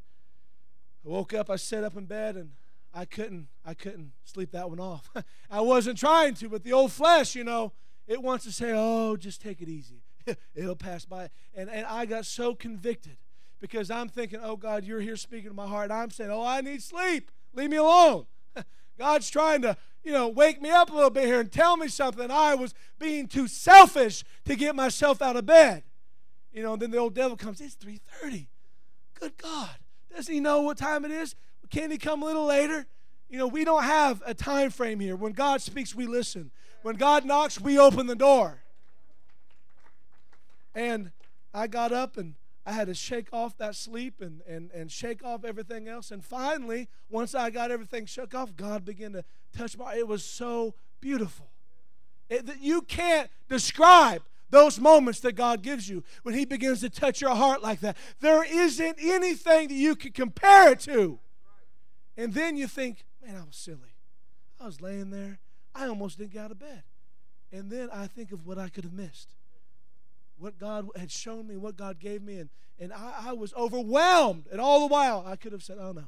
I 1.05 1.09
woke 1.09 1.33
up 1.33 1.51
I 1.51 1.57
sat 1.57 1.83
up 1.83 1.97
in 1.97 2.05
bed 2.05 2.37
and 2.37 2.51
I 2.95 3.05
couldn't 3.05 3.49
I 3.65 3.75
couldn't 3.75 4.13
sleep 4.25 4.53
that 4.53 4.69
one 4.69 4.81
off. 4.81 5.11
I 5.51 5.61
wasn't 5.63 5.99
trying 5.99 6.35
to 6.35 6.49
but 6.49 6.63
the 6.63 6.73
old 6.73 6.93
flesh 6.93 7.35
you 7.35 7.45
know 7.45 7.73
it 8.07 8.23
wants 8.23 8.45
to 8.45 8.53
say 8.53 8.73
oh 8.75 9.17
just 9.17 9.41
take 9.41 9.63
it 9.63 9.69
easy. 9.69 10.03
It'll 10.55 10.77
pass 10.77 11.07
by. 11.07 11.31
And 11.55 11.71
and 11.71 11.87
I 11.87 12.05
got 12.05 12.27
so 12.27 12.55
convicted 12.55 13.17
because 13.61 13.91
I'm 13.91 14.09
thinking, 14.09 14.41
oh 14.43 14.57
God, 14.57 14.85
you're 14.85 15.01
here 15.01 15.17
speaking 15.17 15.51
to 15.51 15.55
my 15.55 15.67
heart. 15.67 15.91
I'm 15.91 16.11
saying, 16.11 16.31
oh, 16.31 16.45
I 16.45 16.61
need 16.61 16.83
sleep. 16.83 17.31
Leave 17.55 17.71
me 17.71 17.77
alone. 17.77 18.27
God's 18.99 19.31
trying 19.31 19.63
to, 19.63 19.77
you 20.05 20.13
know, 20.13 20.29
wake 20.29 20.61
me 20.63 20.71
up 20.71 20.91
a 20.91 20.95
little 20.95 21.11
bit 21.11 21.25
here 21.25 21.41
and 21.41 21.51
tell 21.51 21.77
me 21.77 21.89
something. 21.89 22.31
I 22.31 22.55
was 22.55 22.75
being 22.99 23.27
too 23.27 23.49
selfish 23.49 24.25
to 24.45 24.57
get 24.57 24.75
myself 24.75 25.21
out 25.21 25.37
of 25.37 25.47
bed. 25.47 25.83
You 26.53 26.63
know, 26.63 26.75
and 26.75 26.83
then 26.83 26.91
the 26.91 26.99
old 26.99 27.15
devil 27.15 27.37
comes, 27.37 27.61
it's 27.61 27.77
3.30. 27.77 28.47
Good 29.19 29.37
God. 29.37 29.71
Doesn't 30.15 30.33
he 30.33 30.41
know 30.41 30.63
what 30.63 30.79
time 30.79 31.05
it 31.05 31.11
is? 31.11 31.35
Can't 31.71 31.93
he 31.93 31.99
come 31.99 32.23
a 32.23 32.27
little 32.27 32.47
later? 32.47 32.87
You 33.29 33.39
know, 33.39 33.47
we 33.47 33.65
don't 33.65 33.83
have 33.83 34.23
a 34.25 34.33
time 34.33 34.71
frame 34.71 35.01
here. 35.01 35.17
When 35.17 35.33
God 35.33 35.61
speaks, 35.61 35.95
we 35.95 36.07
listen. 36.07 36.51
When 36.83 36.97
God 36.97 37.25
knocks, 37.25 37.61
we 37.61 37.79
open 37.79 38.07
the 38.07 38.17
door. 38.17 38.63
And 40.75 41.11
I 41.53 41.67
got 41.67 41.93
up 41.93 42.17
and 42.17 42.35
I 42.69 42.73
had 42.73 42.89
to 42.89 42.95
shake 42.95 43.29
off 43.33 43.57
that 43.57 43.75
sleep 43.75 44.21
and, 44.21 44.43
and, 44.47 44.71
and 44.73 44.93
shake 44.93 45.25
off 45.25 45.43
everything 45.43 45.89
else. 45.89 46.11
And 46.11 46.23
finally, 46.23 46.87
once 47.09 47.35
I 47.35 47.49
got 47.49 47.71
everything 47.71 48.05
shook 48.05 48.35
off, 48.35 48.55
God 48.57 48.85
began 48.85 49.15
to 49.15 49.25
touch 49.57 49.79
my. 49.79 49.97
It 49.97 50.07
was 50.07 50.23
so 50.23 50.75
beautiful. 51.01 51.49
It, 52.29 52.47
you 52.61 52.83
can't 52.83 53.31
describe 53.49 54.21
those 54.51 54.79
moments 54.79 55.21
that 55.21 55.33
God 55.33 55.63
gives 55.63 55.89
you 55.89 56.05
when 56.25 56.35
He 56.35 56.45
begins 56.45 56.81
to 56.81 56.91
touch 56.91 57.23
your 57.23 57.35
heart 57.35 57.63
like 57.63 57.81
that. 57.81 57.97
There 58.21 58.45
isn't 58.45 58.99
anything 59.01 59.69
that 59.69 59.75
you 59.75 59.97
can 59.97 60.13
compare 60.13 60.73
it 60.73 60.81
to. 60.81 61.19
And 62.19 62.35
then 62.35 62.59
you 62.59 62.67
think, 62.67 63.07
man, 63.25 63.37
I 63.37 63.47
was 63.47 63.57
silly. 63.57 63.95
I 64.61 64.67
was 64.67 64.83
laying 64.83 65.09
there. 65.09 65.39
I 65.75 65.87
almost 65.87 66.19
didn't 66.19 66.35
get 66.35 66.45
out 66.45 66.51
of 66.51 66.59
bed. 66.59 66.83
And 67.51 67.71
then 67.71 67.89
I 67.91 68.09
think 68.09 68.31
of 68.31 68.47
what 68.47 68.59
I 68.59 68.69
could 68.69 68.85
have 68.85 68.93
missed 68.93 69.33
what 70.39 70.59
God 70.59 70.89
had 70.97 71.11
shown 71.11 71.47
me, 71.47 71.57
what 71.57 71.77
God 71.77 71.99
gave 71.99 72.23
me, 72.23 72.39
and, 72.39 72.51
and 72.79 72.93
I, 72.93 73.29
I 73.29 73.33
was 73.33 73.53
overwhelmed. 73.55 74.47
And 74.51 74.61
all 74.61 74.81
the 74.81 74.87
while, 74.87 75.25
I 75.27 75.37
could 75.37 75.53
have 75.53 75.63
said, 75.63 75.79
oh, 75.81 75.93
no. 75.93 76.05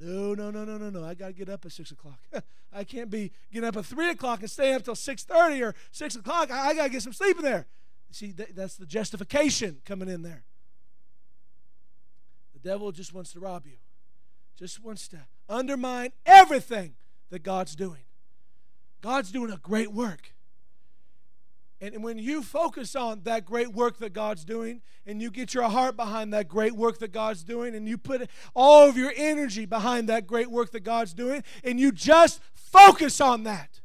No, 0.00 0.34
no, 0.34 0.50
no, 0.50 0.64
no, 0.64 0.78
no, 0.78 0.90
no. 0.90 1.04
I 1.04 1.14
got 1.14 1.28
to 1.28 1.32
get 1.32 1.48
up 1.48 1.64
at 1.64 1.72
6 1.72 1.90
o'clock. 1.90 2.18
I 2.72 2.84
can't 2.84 3.10
be 3.10 3.30
getting 3.52 3.68
up 3.68 3.76
at 3.76 3.84
3 3.84 4.10
o'clock 4.10 4.40
and 4.40 4.50
staying 4.50 4.74
up 4.74 4.82
till 4.82 4.94
6.30 4.94 5.62
or 5.62 5.74
6 5.90 6.16
o'clock. 6.16 6.50
I, 6.50 6.70
I 6.70 6.74
got 6.74 6.84
to 6.84 6.88
get 6.88 7.02
some 7.02 7.12
sleep 7.12 7.38
in 7.38 7.44
there. 7.44 7.66
See, 8.10 8.32
that, 8.32 8.54
that's 8.54 8.76
the 8.76 8.86
justification 8.86 9.78
coming 9.84 10.08
in 10.08 10.22
there. 10.22 10.44
The 12.52 12.68
devil 12.68 12.92
just 12.92 13.14
wants 13.14 13.32
to 13.32 13.40
rob 13.40 13.66
you. 13.66 13.78
Just 14.58 14.82
wants 14.82 15.08
to 15.08 15.18
undermine 15.48 16.12
everything 16.26 16.94
that 17.30 17.42
God's 17.42 17.74
doing. 17.74 18.02
God's 19.00 19.32
doing 19.32 19.50
a 19.50 19.56
great 19.56 19.92
work. 19.92 20.34
And 21.82 22.04
when 22.04 22.16
you 22.16 22.44
focus 22.44 22.94
on 22.94 23.22
that 23.24 23.44
great 23.44 23.72
work 23.72 23.98
that 23.98 24.12
God's 24.12 24.44
doing, 24.44 24.82
and 25.04 25.20
you 25.20 25.32
get 25.32 25.52
your 25.52 25.68
heart 25.68 25.96
behind 25.96 26.32
that 26.32 26.46
great 26.46 26.74
work 26.74 26.98
that 27.00 27.10
God's 27.10 27.42
doing, 27.42 27.74
and 27.74 27.88
you 27.88 27.98
put 27.98 28.30
all 28.54 28.88
of 28.88 28.96
your 28.96 29.12
energy 29.16 29.66
behind 29.66 30.08
that 30.08 30.28
great 30.28 30.48
work 30.48 30.70
that 30.70 30.84
God's 30.84 31.12
doing, 31.12 31.42
and 31.64 31.80
you 31.80 31.90
just 31.90 32.40
focus 32.54 33.20
on 33.20 33.42
that. 33.42 33.80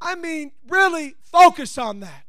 I 0.00 0.14
mean, 0.14 0.52
really 0.66 1.16
focus 1.20 1.76
on 1.76 2.00
that. 2.00 2.24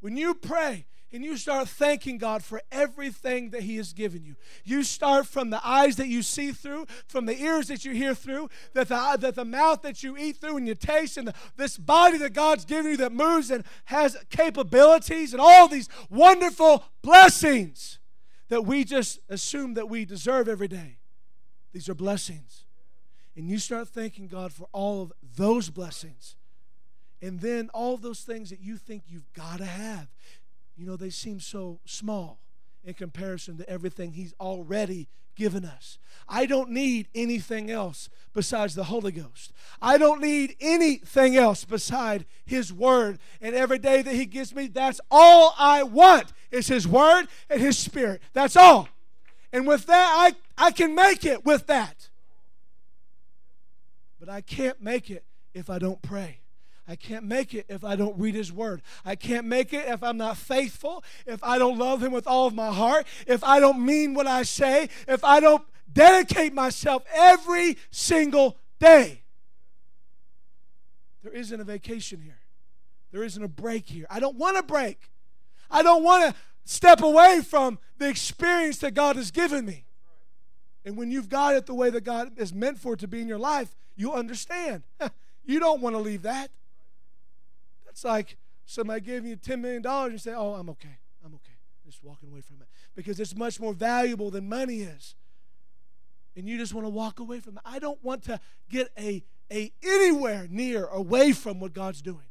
When 0.00 0.18
you 0.18 0.34
pray, 0.34 0.84
and 1.12 1.24
you 1.24 1.36
start 1.36 1.68
thanking 1.68 2.18
God 2.18 2.44
for 2.44 2.60
everything 2.70 3.50
that 3.50 3.62
He 3.62 3.76
has 3.76 3.92
given 3.92 4.24
you. 4.24 4.36
You 4.64 4.82
start 4.82 5.26
from 5.26 5.50
the 5.50 5.66
eyes 5.66 5.96
that 5.96 6.08
you 6.08 6.22
see 6.22 6.52
through, 6.52 6.86
from 7.06 7.26
the 7.26 7.40
ears 7.40 7.68
that 7.68 7.84
you 7.84 7.92
hear 7.92 8.14
through, 8.14 8.50
that 8.74 8.88
the, 8.88 9.16
that 9.20 9.34
the 9.34 9.44
mouth 9.44 9.82
that 9.82 10.02
you 10.02 10.16
eat 10.18 10.36
through 10.36 10.58
and 10.58 10.68
you 10.68 10.74
taste, 10.74 11.16
and 11.16 11.28
the, 11.28 11.34
this 11.56 11.78
body 11.78 12.18
that 12.18 12.34
God's 12.34 12.64
given 12.64 12.92
you 12.92 12.96
that 12.98 13.12
moves 13.12 13.50
and 13.50 13.64
has 13.86 14.16
capabilities 14.28 15.32
and 15.32 15.40
all 15.40 15.66
these 15.66 15.88
wonderful 16.10 16.84
blessings 17.02 17.98
that 18.48 18.64
we 18.64 18.84
just 18.84 19.18
assume 19.28 19.74
that 19.74 19.88
we 19.88 20.04
deserve 20.04 20.48
every 20.48 20.68
day. 20.68 20.98
These 21.72 21.88
are 21.88 21.94
blessings. 21.94 22.64
And 23.36 23.48
you 23.48 23.58
start 23.58 23.88
thanking 23.88 24.26
God 24.26 24.52
for 24.52 24.68
all 24.72 25.02
of 25.02 25.12
those 25.36 25.70
blessings. 25.70 26.36
And 27.20 27.40
then 27.40 27.68
all 27.74 27.96
those 27.96 28.20
things 28.20 28.50
that 28.50 28.60
you 28.60 28.76
think 28.76 29.04
you've 29.08 29.32
got 29.32 29.58
to 29.58 29.64
have 29.64 30.08
you 30.78 30.86
know, 30.86 30.96
they 30.96 31.10
seem 31.10 31.40
so 31.40 31.80
small 31.84 32.38
in 32.84 32.94
comparison 32.94 33.58
to 33.58 33.68
everything 33.68 34.12
He's 34.12 34.32
already 34.40 35.08
given 35.34 35.64
us. 35.64 35.98
I 36.28 36.46
don't 36.46 36.70
need 36.70 37.08
anything 37.14 37.70
else 37.70 38.08
besides 38.32 38.74
the 38.74 38.84
Holy 38.84 39.12
Ghost. 39.12 39.52
I 39.82 39.98
don't 39.98 40.20
need 40.20 40.56
anything 40.60 41.36
else 41.36 41.64
beside 41.64 42.26
His 42.44 42.72
Word. 42.72 43.18
And 43.40 43.54
every 43.54 43.78
day 43.78 44.02
that 44.02 44.14
He 44.14 44.26
gives 44.26 44.54
me, 44.54 44.68
that's 44.68 45.00
all 45.10 45.54
I 45.58 45.82
want 45.82 46.32
is 46.50 46.68
His 46.68 46.86
Word 46.86 47.26
and 47.50 47.60
His 47.60 47.76
Spirit. 47.76 48.22
That's 48.32 48.56
all. 48.56 48.88
And 49.52 49.66
with 49.66 49.86
that, 49.86 50.34
I, 50.58 50.66
I 50.66 50.70
can 50.70 50.94
make 50.94 51.24
it 51.24 51.44
with 51.44 51.66
that. 51.66 52.08
But 54.20 54.28
I 54.28 54.40
can't 54.42 54.80
make 54.82 55.10
it 55.10 55.24
if 55.54 55.70
I 55.70 55.78
don't 55.78 56.02
pray. 56.02 56.40
I 56.88 56.96
can't 56.96 57.24
make 57.24 57.52
it 57.52 57.66
if 57.68 57.84
I 57.84 57.96
don't 57.96 58.18
read 58.18 58.34
His 58.34 58.50
Word. 58.50 58.80
I 59.04 59.14
can't 59.14 59.46
make 59.46 59.74
it 59.74 59.86
if 59.86 60.02
I'm 60.02 60.16
not 60.16 60.38
faithful, 60.38 61.04
if 61.26 61.44
I 61.44 61.58
don't 61.58 61.76
love 61.76 62.02
Him 62.02 62.12
with 62.12 62.26
all 62.26 62.46
of 62.46 62.54
my 62.54 62.72
heart, 62.72 63.06
if 63.26 63.44
I 63.44 63.60
don't 63.60 63.84
mean 63.84 64.14
what 64.14 64.26
I 64.26 64.42
say, 64.42 64.88
if 65.06 65.22
I 65.22 65.38
don't 65.40 65.62
dedicate 65.92 66.54
myself 66.54 67.04
every 67.14 67.76
single 67.90 68.56
day. 68.78 69.22
There 71.22 71.32
isn't 71.32 71.60
a 71.60 71.64
vacation 71.64 72.20
here. 72.22 72.38
There 73.12 73.22
isn't 73.22 73.42
a 73.42 73.48
break 73.48 73.86
here. 73.86 74.06
I 74.08 74.18
don't 74.18 74.36
want 74.36 74.56
a 74.56 74.62
break. 74.62 75.10
I 75.70 75.82
don't 75.82 76.02
want 76.02 76.30
to 76.30 76.40
step 76.64 77.02
away 77.02 77.42
from 77.42 77.78
the 77.98 78.08
experience 78.08 78.78
that 78.78 78.92
God 78.92 79.16
has 79.16 79.30
given 79.30 79.66
me. 79.66 79.84
And 80.86 80.96
when 80.96 81.10
you've 81.10 81.28
got 81.28 81.54
it 81.54 81.66
the 81.66 81.74
way 81.74 81.90
that 81.90 82.04
God 82.04 82.38
is 82.38 82.54
meant 82.54 82.78
for 82.78 82.94
it 82.94 83.00
to 83.00 83.08
be 83.08 83.20
in 83.20 83.28
your 83.28 83.38
life, 83.38 83.74
you 83.94 84.14
understand. 84.14 84.84
you 85.44 85.60
don't 85.60 85.82
want 85.82 85.94
to 85.94 86.00
leave 86.00 86.22
that. 86.22 86.50
It's 87.98 88.04
like 88.04 88.36
somebody 88.64 89.00
giving 89.00 89.28
you 89.28 89.36
$10 89.36 89.60
million 89.60 89.84
and 89.84 90.12
you 90.12 90.18
say, 90.18 90.32
oh, 90.32 90.54
I'm 90.54 90.70
okay. 90.70 90.98
I'm 91.24 91.34
okay. 91.34 91.56
Just 91.84 92.04
walking 92.04 92.28
away 92.30 92.42
from 92.42 92.58
it. 92.62 92.68
Because 92.94 93.18
it's 93.18 93.34
much 93.34 93.58
more 93.58 93.72
valuable 93.72 94.30
than 94.30 94.48
money 94.48 94.82
is. 94.82 95.16
And 96.36 96.48
you 96.48 96.58
just 96.58 96.72
want 96.72 96.86
to 96.86 96.90
walk 96.90 97.18
away 97.18 97.40
from 97.40 97.56
it. 97.56 97.62
I 97.64 97.80
don't 97.80 97.98
want 98.04 98.22
to 98.26 98.38
get 98.70 98.92
a, 98.96 99.24
a 99.50 99.72
anywhere 99.82 100.46
near 100.48 100.86
away 100.86 101.32
from 101.32 101.58
what 101.58 101.72
God's 101.72 102.00
doing. 102.00 102.26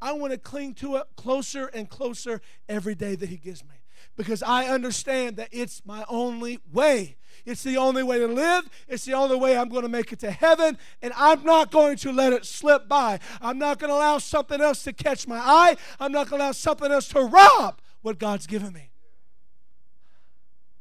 I 0.00 0.12
want 0.12 0.32
to 0.32 0.38
cling 0.38 0.74
to 0.74 0.94
it 0.98 1.06
closer 1.16 1.66
and 1.66 1.90
closer 1.90 2.40
every 2.68 2.94
day 2.94 3.16
that 3.16 3.28
He 3.28 3.36
gives 3.36 3.64
me 3.64 3.79
because 4.20 4.42
I 4.42 4.66
understand 4.66 5.38
that 5.38 5.48
it's 5.50 5.80
my 5.86 6.04
only 6.06 6.58
way. 6.70 7.16
It's 7.46 7.62
the 7.62 7.78
only 7.78 8.02
way 8.02 8.18
to 8.18 8.26
live. 8.26 8.68
It's 8.86 9.06
the 9.06 9.14
only 9.14 9.38
way 9.38 9.56
I'm 9.56 9.70
going 9.70 9.80
to 9.84 9.88
make 9.88 10.12
it 10.12 10.18
to 10.18 10.30
heaven. 10.30 10.76
And 11.00 11.14
I'm 11.16 11.42
not 11.42 11.70
going 11.70 11.96
to 11.96 12.12
let 12.12 12.34
it 12.34 12.44
slip 12.44 12.86
by. 12.86 13.18
I'm 13.40 13.58
not 13.58 13.78
going 13.78 13.88
to 13.88 13.96
allow 13.96 14.18
something 14.18 14.60
else 14.60 14.82
to 14.82 14.92
catch 14.92 15.26
my 15.26 15.38
eye. 15.38 15.78
I'm 15.98 16.12
not 16.12 16.28
going 16.28 16.40
to 16.40 16.44
allow 16.44 16.52
something 16.52 16.92
else 16.92 17.08
to 17.08 17.22
rob 17.22 17.80
what 18.02 18.18
God's 18.18 18.46
given 18.46 18.74
me. 18.74 18.90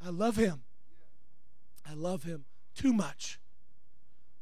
I 0.05 0.09
love 0.09 0.35
Him. 0.35 0.63
I 1.89 1.93
love 1.93 2.23
Him 2.23 2.43
too 2.75 2.91
much 2.91 3.39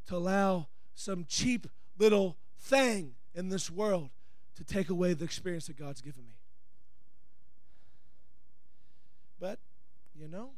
to 0.07 0.15
allow 0.15 0.69
some 0.95 1.23
cheap 1.29 1.67
little 1.99 2.35
thing 2.57 3.13
in 3.35 3.49
this 3.49 3.69
world 3.69 4.09
to 4.55 4.63
take 4.63 4.89
away 4.89 5.13
the 5.13 5.23
experience 5.23 5.67
that 5.67 5.77
God's 5.77 6.01
given 6.01 6.25
me. 6.25 6.36
But, 9.39 9.59
you 10.15 10.27
know, 10.27 10.51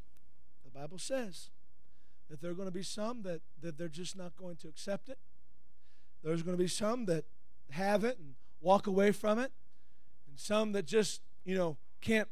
the 0.63 0.71
Bible 0.71 0.97
says 0.97 1.49
that 2.29 2.41
there 2.41 2.51
are 2.51 2.55
going 2.55 2.67
to 2.67 2.73
be 2.73 2.83
some 2.83 3.23
that, 3.23 3.41
that 3.61 3.77
they're 3.77 3.87
just 3.87 4.15
not 4.15 4.35
going 4.35 4.55
to 4.57 4.67
accept 4.67 5.09
it. 5.09 5.17
There's 6.23 6.43
going 6.43 6.55
to 6.57 6.61
be 6.61 6.67
some 6.67 7.05
that 7.05 7.25
have 7.71 8.03
it 8.03 8.17
and 8.17 8.35
walk 8.61 8.87
away 8.87 9.11
from 9.11 9.39
it, 9.39 9.51
and 10.27 10.37
some 10.37 10.73
that 10.73 10.85
just, 10.85 11.21
you 11.45 11.55
know, 11.55 11.77
can't 12.01 12.27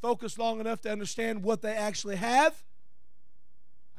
focus 0.00 0.38
long 0.38 0.60
enough 0.60 0.80
to 0.82 0.90
understand 0.92 1.42
what 1.42 1.62
they 1.62 1.72
actually 1.72 2.16
have. 2.16 2.62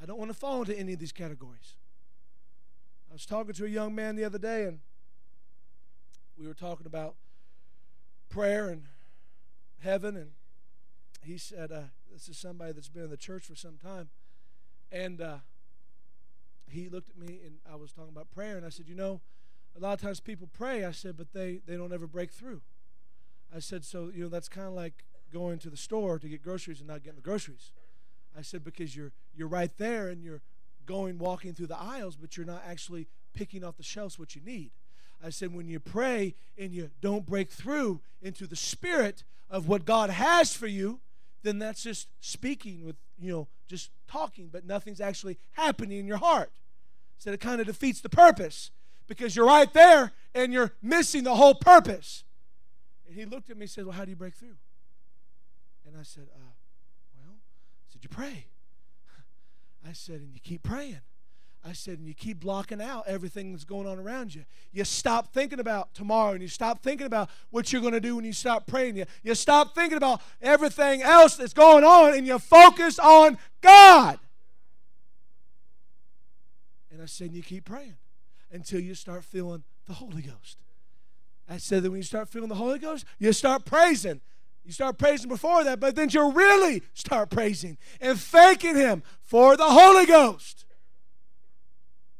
I 0.01 0.05
don't 0.05 0.19
want 0.19 0.29
to 0.29 0.37
fall 0.37 0.61
into 0.61 0.77
any 0.77 0.93
of 0.93 0.99
these 0.99 1.11
categories. 1.11 1.75
I 3.09 3.13
was 3.13 3.25
talking 3.25 3.53
to 3.53 3.65
a 3.65 3.69
young 3.69 3.95
man 3.95 4.15
the 4.15 4.23
other 4.23 4.37
day, 4.37 4.65
and 4.65 4.79
we 6.37 6.47
were 6.47 6.53
talking 6.53 6.85
about 6.85 7.15
prayer 8.29 8.69
and 8.69 8.83
heaven, 9.79 10.15
and 10.15 10.31
he 11.27 11.37
said, 11.37 11.71
uh, 11.71 11.81
This 12.11 12.29
is 12.29 12.37
somebody 12.37 12.71
that's 12.71 12.89
been 12.89 13.03
in 13.03 13.09
the 13.09 13.17
church 13.17 13.45
for 13.45 13.55
some 13.55 13.77
time. 13.77 14.09
And 14.91 15.21
uh, 15.21 15.37
he 16.69 16.89
looked 16.89 17.09
at 17.09 17.17
me, 17.17 17.39
and 17.45 17.57
I 17.71 17.75
was 17.75 17.91
talking 17.91 18.11
about 18.11 18.31
prayer, 18.31 18.57
and 18.57 18.65
I 18.65 18.69
said, 18.69 18.87
You 18.87 18.95
know, 18.95 19.21
a 19.75 19.79
lot 19.79 19.93
of 19.93 20.01
times 20.01 20.19
people 20.19 20.49
pray, 20.51 20.85
I 20.85 20.91
said, 20.91 21.17
but 21.17 21.33
they, 21.33 21.59
they 21.67 21.75
don't 21.75 21.93
ever 21.93 22.07
break 22.07 22.31
through. 22.31 22.61
I 23.55 23.59
said, 23.59 23.83
So, 23.83 24.11
you 24.13 24.23
know, 24.23 24.29
that's 24.29 24.49
kind 24.49 24.67
of 24.67 24.73
like 24.73 25.03
going 25.31 25.59
to 25.59 25.69
the 25.69 25.77
store 25.77 26.17
to 26.19 26.29
get 26.29 26.41
groceries 26.41 26.79
and 26.79 26.87
not 26.87 27.03
getting 27.03 27.17
the 27.17 27.21
groceries. 27.21 27.71
I 28.37 28.41
said, 28.41 28.63
Because 28.63 28.95
you're, 28.95 29.11
you're 29.35 29.47
right 29.47 29.75
there 29.77 30.07
and 30.07 30.23
you're 30.23 30.41
going 30.85 31.17
walking 31.17 31.53
through 31.53 31.67
the 31.67 31.79
aisles, 31.79 32.15
but 32.15 32.37
you're 32.37 32.45
not 32.45 32.63
actually 32.65 33.07
picking 33.33 33.63
off 33.63 33.75
the 33.75 33.83
shelves 33.83 34.17
what 34.17 34.35
you 34.35 34.41
need. 34.41 34.71
I 35.23 35.31
said, 35.31 35.53
when 35.53 35.67
you 35.67 35.79
pray 35.79 36.35
and 36.57 36.71
you 36.71 36.91
don't 37.01 37.25
break 37.25 37.49
through 37.49 38.01
into 38.21 38.45
the 38.45 38.55
spirit 38.55 39.23
of 39.49 39.67
what 39.67 39.83
God 39.83 40.09
has 40.11 40.53
for 40.53 40.67
you, 40.67 40.99
then 41.47 41.59
that's 41.59 41.81
just 41.81 42.07
speaking 42.19 42.85
with, 42.85 42.97
you 43.17 43.31
know, 43.31 43.47
just 43.67 43.89
talking, 44.07 44.49
but 44.51 44.65
nothing's 44.65 44.99
actually 44.99 45.37
happening 45.53 45.99
in 45.99 46.05
your 46.05 46.17
heart. 46.17 46.51
So 47.17 47.31
it 47.31 47.39
kind 47.39 47.61
of 47.61 47.67
defeats 47.67 48.01
the 48.01 48.09
purpose 48.09 48.71
because 49.07 49.35
you're 49.35 49.47
right 49.47 49.71
there 49.73 50.11
and 50.35 50.51
you're 50.51 50.73
missing 50.81 51.23
the 51.23 51.35
whole 51.35 51.55
purpose. 51.55 52.23
And 53.07 53.15
he 53.15 53.25
looked 53.25 53.49
at 53.49 53.57
me 53.57 53.63
and 53.63 53.69
said, 53.69 53.85
Well, 53.85 53.95
how 53.95 54.03
do 54.03 54.09
you 54.09 54.15
break 54.15 54.35
through? 54.35 54.57
And 55.85 55.95
I 55.97 56.03
said, 56.03 56.27
uh, 56.35 56.51
Well, 57.15 57.35
I 57.37 57.91
said, 57.91 58.03
You 58.03 58.09
pray. 58.09 58.47
I 59.87 59.93
said, 59.93 60.21
And 60.21 60.33
you 60.33 60.41
keep 60.41 60.63
praying. 60.63 60.99
I 61.67 61.73
said, 61.73 61.97
and 61.99 62.07
you 62.07 62.13
keep 62.13 62.39
blocking 62.39 62.81
out 62.81 63.03
everything 63.07 63.51
that's 63.51 63.65
going 63.65 63.87
on 63.87 63.99
around 63.99 64.33
you. 64.33 64.45
You 64.71 64.85
stop 64.85 65.33
thinking 65.33 65.59
about 65.59 65.93
tomorrow 65.93 66.31
and 66.31 66.41
you 66.41 66.47
stop 66.47 66.81
thinking 66.81 67.07
about 67.07 67.29
what 67.49 67.73
you're 67.73 67.81
going 67.81 67.93
to 67.93 67.99
do 67.99 68.15
when 68.15 68.23
you 68.23 68.33
stop 68.33 68.67
praying. 68.67 68.95
You, 68.95 69.05
you 69.23 69.35
stop 69.35 69.75
thinking 69.75 69.97
about 69.97 70.21
everything 70.41 71.01
else 71.01 71.35
that's 71.35 71.53
going 71.53 71.83
on 71.83 72.15
and 72.15 72.25
you 72.25 72.39
focus 72.39 72.99
on 72.99 73.37
God. 73.61 74.19
And 76.91 77.01
I 77.01 77.05
said, 77.05 77.27
and 77.27 77.35
you 77.35 77.43
keep 77.43 77.65
praying 77.65 77.97
until 78.51 78.79
you 78.79 78.95
start 78.95 79.23
feeling 79.23 79.63
the 79.87 79.93
Holy 79.93 80.21
Ghost. 80.21 80.57
I 81.49 81.57
said 81.57 81.83
that 81.83 81.89
when 81.89 81.97
you 81.97 82.03
start 82.03 82.29
feeling 82.29 82.49
the 82.49 82.55
Holy 82.55 82.79
Ghost, 82.79 83.05
you 83.19 83.33
start 83.33 83.65
praising. 83.65 84.21
You 84.63 84.71
start 84.71 84.97
praising 84.97 85.29
before 85.29 85.63
that, 85.63 85.79
but 85.79 85.95
then 85.95 86.09
you 86.09 86.31
really 86.31 86.83
start 86.93 87.29
praising 87.29 87.77
and 88.01 88.19
thanking 88.19 88.75
Him 88.75 89.01
for 89.21 89.55
the 89.57 89.63
Holy 89.65 90.05
Ghost. 90.05 90.65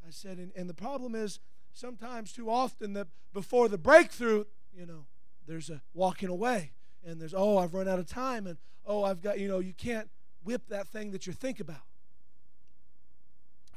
I 0.08 0.12
said, 0.12 0.38
and, 0.38 0.54
and 0.56 0.70
the 0.70 0.74
problem 0.74 1.16
is 1.16 1.40
sometimes 1.74 2.32
too 2.32 2.50
often 2.50 2.94
that 2.94 3.08
before 3.34 3.68
the 3.68 3.78
breakthrough, 3.78 4.46
you 4.74 4.86
know, 4.86 5.06
there's 5.46 5.70
a 5.70 5.82
walking 5.94 6.30
away 6.30 6.72
and 7.06 7.20
there's, 7.20 7.34
oh, 7.34 7.58
I've 7.58 7.74
run 7.74 7.90
out 7.90 8.00
of 8.00 8.08
time 8.08 8.48
and, 8.48 8.58
oh, 8.86 9.04
I've 9.04 9.22
got, 9.22 9.38
you 9.38 9.50
know, 9.50 9.60
you 9.60 9.74
can't 9.74 10.10
whip 10.46 10.62
that 10.70 10.88
thing 10.88 11.12
that 11.12 11.28
you 11.28 11.34
think 11.34 11.60
about. 11.60 11.82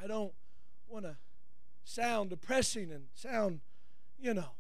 I 0.01 0.07
don't 0.07 0.33
want 0.89 1.05
to 1.05 1.17
sound 1.85 2.31
depressing 2.31 2.93
and 2.93 3.07
sound, 3.13 3.61
you 4.21 4.33
know, 4.33 4.53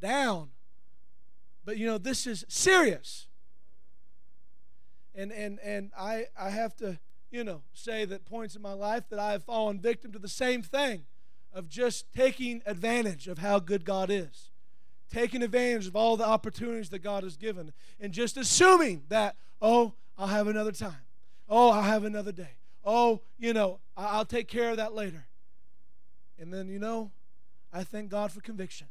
down. 0.00 0.50
But, 1.64 1.78
you 1.78 1.86
know, 1.86 1.98
this 1.98 2.28
is 2.28 2.44
serious. 2.48 3.26
And, 5.16 5.32
and, 5.32 5.58
and 5.64 5.90
I, 5.98 6.26
I 6.38 6.50
have 6.50 6.76
to 6.76 7.00
you 7.30 7.44
know, 7.44 7.62
say 7.72 8.04
that 8.06 8.24
points 8.24 8.56
in 8.56 8.62
my 8.62 8.72
life 8.72 9.04
that 9.10 9.18
I 9.18 9.32
have 9.32 9.44
fallen 9.44 9.78
victim 9.80 10.12
to 10.12 10.18
the 10.18 10.28
same 10.28 10.62
thing 10.62 11.04
of 11.52 11.68
just 11.68 12.12
taking 12.12 12.62
advantage 12.66 13.28
of 13.28 13.38
how 13.38 13.58
good 13.58 13.84
God 13.84 14.10
is, 14.10 14.50
taking 15.10 15.42
advantage 15.42 15.86
of 15.86 15.96
all 15.96 16.16
the 16.16 16.26
opportunities 16.26 16.90
that 16.90 17.00
God 17.00 17.22
has 17.24 17.36
given, 17.36 17.72
and 18.00 18.12
just 18.12 18.36
assuming 18.36 19.04
that, 19.08 19.36
oh, 19.60 19.94
I'll 20.16 20.28
have 20.28 20.48
another 20.48 20.72
time. 20.72 21.04
Oh, 21.48 21.70
I'll 21.70 21.82
have 21.82 22.04
another 22.04 22.32
day. 22.32 22.56
Oh, 22.84 23.20
you 23.38 23.52
know, 23.52 23.80
I'll 23.96 24.24
take 24.24 24.48
care 24.48 24.70
of 24.70 24.76
that 24.76 24.94
later. 24.94 25.26
And 26.38 26.52
then, 26.52 26.68
you 26.68 26.78
know, 26.78 27.10
I 27.72 27.84
thank 27.84 28.10
God 28.10 28.32
for 28.32 28.40
conviction. 28.40 28.88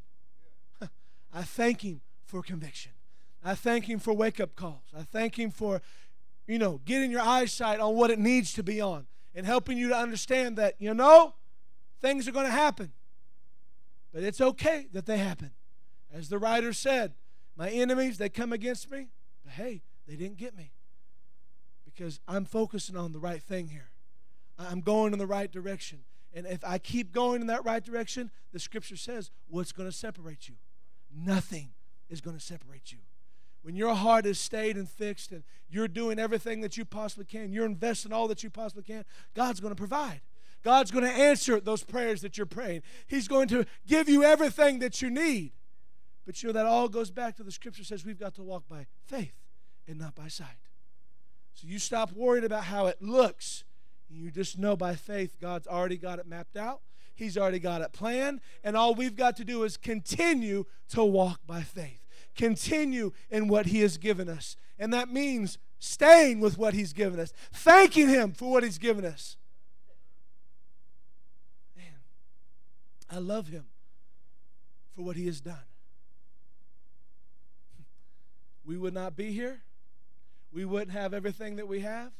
I 1.34 1.44
thank 1.44 1.82
Him 1.82 2.02
for 2.26 2.42
conviction. 2.42 2.92
I 3.44 3.56
thank 3.56 3.86
Him 3.86 4.00
for 4.00 4.14
wake 4.14 4.40
up 4.40 4.56
calls. 4.56 4.92
I 4.96 5.04
thank 5.04 5.40
Him 5.40 5.52
for 5.52 5.82
you 6.48 6.58
know, 6.58 6.80
getting 6.86 7.12
your 7.12 7.22
eyesight 7.22 7.80
on 7.80 7.96
what 7.96 8.10
it 8.10 8.20
needs 8.20 8.54
to 8.54 8.64
be 8.64 8.80
on 8.82 9.06
and 9.36 9.46
helping 9.46 9.78
you 9.78 9.90
to 9.90 9.96
understand 9.96 10.58
that, 10.58 10.76
you 10.80 10.94
know, 10.94 11.36
things 12.02 12.28
are 12.28 12.32
going 12.32 12.46
to 12.46 12.52
happen. 12.52 12.92
But 14.14 14.24
it's 14.24 14.42
okay 14.42 14.88
that 14.94 15.06
they 15.06 15.18
happen. 15.18 15.52
As 16.12 16.30
the 16.30 16.40
writer 16.40 16.74
said, 16.74 17.14
my 17.56 17.70
enemies, 17.70 18.18
they 18.18 18.30
come 18.30 18.54
against 18.54 18.90
me, 18.90 19.10
but 19.44 19.54
hey, 19.54 19.82
they 20.08 20.16
didn't 20.16 20.38
get 20.38 20.56
me 20.56 20.72
because 21.86 22.20
I'm 22.28 22.46
focusing 22.46 22.96
on 22.96 23.12
the 23.12 23.20
right 23.20 23.42
thing 23.42 23.68
here. 23.68 23.90
I'm 24.58 24.82
going 24.82 25.14
in 25.14 25.20
the 25.20 25.28
right 25.28 25.52
direction. 25.52 26.00
And 26.34 26.46
if 26.48 26.64
I 26.64 26.78
keep 26.78 27.12
going 27.12 27.42
in 27.42 27.48
that 27.48 27.66
right 27.66 27.84
direction, 27.84 28.32
the 28.54 28.60
scripture 28.60 28.96
says, 28.96 29.32
what's 29.48 29.72
going 29.72 29.90
to 29.90 29.96
separate 29.96 30.48
you? 30.48 30.56
Nothing 31.14 31.72
is 32.10 32.22
going 32.22 32.38
to 32.38 32.44
separate 32.44 32.92
you 32.92 33.00
when 33.68 33.76
your 33.76 33.96
heart 33.96 34.26
is 34.26 34.40
stayed 34.40 34.78
and 34.78 34.88
fixed 34.88 35.34
and 35.34 35.44
you're 35.68 35.90
doing 35.90 36.20
everything 36.20 36.62
that 36.62 36.78
you 36.78 36.86
possibly 36.86 37.26
can, 37.26 37.52
you're 37.52 37.66
investing 37.66 38.14
all 38.14 38.30
that 38.30 38.42
you 38.42 38.50
possibly 38.50 38.82
can, 38.82 39.04
God's 39.36 39.60
going 39.60 39.72
to 39.72 39.76
provide. 39.76 40.22
God's 40.64 40.90
going 40.90 41.04
to 41.04 41.12
answer 41.12 41.60
those 41.60 41.84
prayers 41.84 42.22
that 42.22 42.38
you're 42.38 42.46
praying. 42.46 42.84
He's 43.08 43.28
going 43.28 43.50
to 43.50 43.66
give 43.86 44.08
you 44.08 44.24
everything 44.24 44.80
that 44.80 45.02
you 45.02 45.10
need. 45.10 45.52
But 46.26 46.42
you 46.42 46.48
know, 46.48 46.54
that 46.54 46.66
all 46.66 46.88
goes 46.88 47.12
back 47.12 47.36
to 47.36 47.44
the 47.44 47.52
scripture 47.52 47.84
says 47.84 48.06
we've 48.06 48.18
got 48.18 48.36
to 48.36 48.42
walk 48.42 48.70
by 48.70 48.86
faith 49.06 49.36
and 49.86 50.00
not 50.00 50.16
by 50.16 50.30
sight. 50.30 50.48
So 51.54 51.68
you 51.68 51.78
stop 51.78 52.14
worrying 52.14 52.46
about 52.46 52.64
how 52.64 52.86
it 52.86 53.02
looks. 53.02 53.66
You 54.08 54.32
just 54.32 54.58
know 54.58 54.78
by 54.78 54.96
faith 54.96 55.36
God's 55.42 55.68
already 55.68 55.98
got 55.98 56.20
it 56.20 56.26
mapped 56.26 56.56
out. 56.56 56.84
He's 57.16 57.38
already 57.38 57.60
got 57.60 57.82
it 57.82 57.92
planned. 57.92 58.40
And 58.64 58.78
all 58.78 58.96
we've 58.96 59.18
got 59.18 59.36
to 59.36 59.44
do 59.44 59.64
is 59.64 59.76
continue 59.76 60.64
to 60.92 61.04
walk 61.04 61.42
by 61.46 61.64
faith 61.64 62.07
continue 62.38 63.12
in 63.30 63.48
what 63.48 63.66
He 63.66 63.82
has 63.82 63.98
given 63.98 64.30
us. 64.30 64.56
And 64.80 64.94
that 64.94 65.10
means 65.10 65.58
staying 65.80 66.40
with 66.40 66.58
what 66.58 66.74
He's 66.74 66.94
given 66.94 67.20
us, 67.20 67.34
thanking 67.52 68.08
Him 68.08 68.32
for 68.32 68.50
what 68.50 68.64
He's 68.64 68.78
given 68.78 69.04
us. 69.04 69.36
Man, 71.76 71.86
I 73.12 73.18
love 73.18 73.48
Him 73.48 73.66
for 74.96 75.02
what 75.02 75.18
He 75.18 75.26
has 75.26 75.42
done. 75.42 75.56
We 78.64 78.78
would 78.78 78.94
not 78.94 79.16
be 79.16 79.32
here. 79.32 79.62
We 80.52 80.64
wouldn't 80.64 80.92
have 80.92 81.14
everything 81.14 81.58
that 81.58 81.68
we 81.68 81.82
have. 81.82 82.12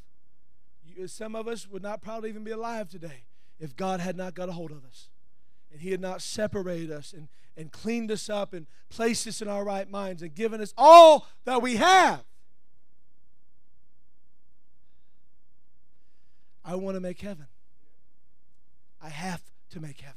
Some 1.06 1.36
of 1.36 1.46
us 1.46 1.68
would 1.68 1.82
not 1.82 2.02
probably 2.02 2.30
even 2.30 2.44
be 2.44 2.50
alive 2.50 2.88
today 2.88 3.24
if 3.60 3.76
God 3.76 4.00
had 4.00 4.16
not 4.16 4.34
got 4.34 4.48
a 4.48 4.52
hold 4.52 4.70
of 4.70 4.84
us 4.84 5.08
and 5.72 5.80
He 5.80 5.90
had 5.90 6.00
not 6.00 6.22
separated 6.22 6.90
us 6.90 7.12
and, 7.12 7.28
and 7.56 7.72
cleaned 7.72 8.10
us 8.10 8.28
up 8.28 8.52
and 8.52 8.66
placed 8.88 9.26
us 9.26 9.42
in 9.42 9.48
our 9.48 9.64
right 9.64 9.90
minds 9.90 10.22
and 10.22 10.34
given 10.34 10.60
us 10.60 10.72
all 10.76 11.26
that 11.44 11.62
we 11.62 11.76
have. 11.76 12.24
I 16.64 16.74
want 16.74 16.96
to 16.96 17.00
make 17.00 17.20
heaven. 17.20 17.46
I 19.02 19.08
have 19.08 19.42
to 19.70 19.80
make 19.80 20.00
heaven. 20.00 20.16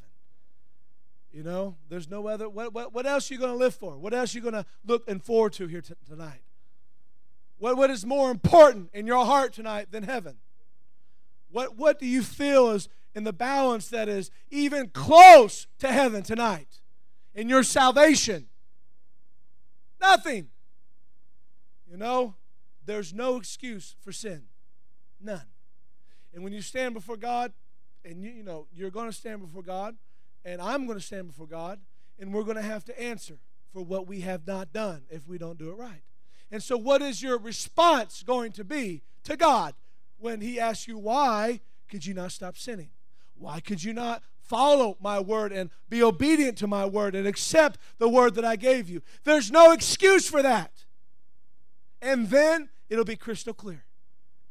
You 1.31 1.43
know, 1.43 1.77
there's 1.87 2.09
no 2.09 2.27
other. 2.27 2.49
What, 2.49 2.73
what, 2.73 2.93
what 2.93 3.05
else 3.05 3.31
are 3.31 3.33
you 3.33 3.39
going 3.39 3.53
to 3.53 3.57
live 3.57 3.73
for? 3.73 3.97
What 3.97 4.13
else 4.13 4.33
are 4.33 4.37
you 4.37 4.41
going 4.41 4.53
to 4.53 4.65
look 4.85 5.03
and 5.07 5.23
forward 5.23 5.53
to 5.53 5.67
here 5.67 5.81
t- 5.81 5.93
tonight? 6.05 6.41
What, 7.57 7.77
what 7.77 7.89
is 7.89 8.05
more 8.05 8.31
important 8.31 8.89
in 8.93 9.07
your 9.07 9.25
heart 9.25 9.53
tonight 9.53 9.91
than 9.91 10.03
heaven? 10.03 10.37
What, 11.51 11.77
what 11.77 11.99
do 11.99 12.05
you 12.05 12.21
feel 12.21 12.71
is 12.71 12.89
in 13.13 13.23
the 13.23 13.33
balance 13.33 13.89
that 13.89 14.07
is 14.07 14.31
even 14.49 14.89
close 14.89 15.67
to 15.79 15.91
heaven 15.91 16.23
tonight 16.23 16.81
in 17.33 17.49
your 17.49 17.63
salvation. 17.63 18.47
Nothing. 19.99 20.47
You 21.89 21.97
know, 21.97 22.35
there's 22.85 23.13
no 23.13 23.37
excuse 23.37 23.95
for 24.01 24.11
sin. 24.11 24.43
None. 25.19 25.45
And 26.33 26.43
when 26.43 26.53
you 26.53 26.61
stand 26.61 26.93
before 26.93 27.17
God, 27.17 27.51
and 28.03 28.23
you, 28.23 28.31
you 28.31 28.43
know, 28.43 28.67
you're 28.73 28.89
going 28.89 29.09
to 29.09 29.15
stand 29.15 29.41
before 29.41 29.61
God, 29.61 29.95
and 30.43 30.61
I'm 30.61 30.85
going 30.85 30.97
to 30.97 31.05
stand 31.05 31.27
before 31.27 31.47
God, 31.47 31.79
and 32.19 32.33
we're 32.33 32.43
going 32.43 32.55
to 32.55 32.61
have 32.61 32.83
to 32.85 33.01
answer 33.01 33.37
for 33.73 33.81
what 33.83 34.07
we 34.07 34.21
have 34.21 34.47
not 34.47 34.73
done 34.73 35.03
if 35.09 35.27
we 35.27 35.37
don't 35.37 35.57
do 35.57 35.69
it 35.69 35.77
right. 35.77 36.01
And 36.51 36.61
so, 36.61 36.77
what 36.77 37.01
is 37.01 37.21
your 37.21 37.37
response 37.37 38.23
going 38.23 38.51
to 38.53 38.63
be 38.63 39.03
to 39.23 39.37
God 39.37 39.73
when 40.17 40.41
he 40.41 40.59
asks 40.59 40.87
you 40.87 40.97
why 40.97 41.61
could 41.89 42.05
you 42.05 42.13
not 42.13 42.31
stop 42.31 42.57
sinning? 42.57 42.89
Why 43.35 43.59
could 43.59 43.83
you 43.83 43.93
not 43.93 44.23
follow 44.39 44.97
my 44.99 45.19
word 45.19 45.51
and 45.51 45.69
be 45.89 46.03
obedient 46.03 46.57
to 46.59 46.67
my 46.67 46.85
word 46.85 47.15
and 47.15 47.25
accept 47.25 47.79
the 47.97 48.09
word 48.09 48.35
that 48.35 48.45
I 48.45 48.55
gave 48.55 48.89
you? 48.89 49.01
There's 49.23 49.51
no 49.51 49.71
excuse 49.71 50.29
for 50.29 50.41
that. 50.41 50.85
And 52.01 52.29
then 52.29 52.69
it'll 52.89 53.05
be 53.05 53.15
crystal 53.15 53.53
clear. 53.53 53.85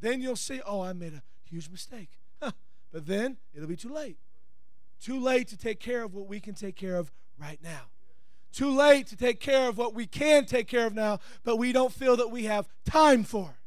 Then 0.00 0.22
you'll 0.22 0.36
see, 0.36 0.60
oh, 0.64 0.80
I 0.80 0.92
made 0.92 1.12
a 1.12 1.22
huge 1.44 1.68
mistake. 1.68 2.10
Huh. 2.40 2.52
But 2.92 3.06
then 3.06 3.36
it'll 3.54 3.68
be 3.68 3.76
too 3.76 3.92
late. 3.92 4.18
Too 5.00 5.20
late 5.20 5.48
to 5.48 5.56
take 5.56 5.80
care 5.80 6.02
of 6.02 6.14
what 6.14 6.26
we 6.26 6.40
can 6.40 6.54
take 6.54 6.76
care 6.76 6.96
of 6.96 7.12
right 7.38 7.58
now. 7.62 7.88
Too 8.52 8.70
late 8.70 9.06
to 9.08 9.16
take 9.16 9.40
care 9.40 9.68
of 9.68 9.78
what 9.78 9.94
we 9.94 10.06
can 10.06 10.44
take 10.44 10.66
care 10.66 10.86
of 10.86 10.94
now, 10.94 11.20
but 11.44 11.56
we 11.56 11.72
don't 11.72 11.92
feel 11.92 12.16
that 12.16 12.30
we 12.30 12.44
have 12.44 12.68
time 12.84 13.22
for. 13.22 13.58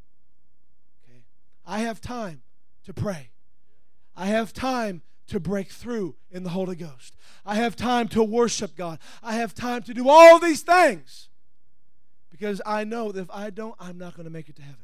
Okay? 1.04 1.24
I 1.66 1.78
have 1.78 2.00
time 2.00 2.42
to 2.84 2.92
pray. 2.92 3.30
I 4.16 4.26
have 4.26 4.52
time 4.52 5.02
to 5.28 5.40
break 5.40 5.70
through 5.70 6.16
in 6.30 6.42
the 6.42 6.50
Holy 6.50 6.76
Ghost. 6.76 7.16
I 7.44 7.56
have 7.56 7.76
time 7.76 8.08
to 8.08 8.22
worship 8.22 8.76
God. 8.76 8.98
I 9.22 9.34
have 9.34 9.54
time 9.54 9.82
to 9.84 9.94
do 9.94 10.08
all 10.08 10.38
these 10.38 10.62
things 10.62 11.28
because 12.30 12.60
I 12.66 12.84
know 12.84 13.12
that 13.12 13.20
if 13.20 13.30
I 13.30 13.50
don't, 13.50 13.74
I'm 13.78 13.98
not 13.98 14.14
going 14.14 14.24
to 14.24 14.30
make 14.30 14.48
it 14.48 14.56
to 14.56 14.62
heaven. 14.62 14.76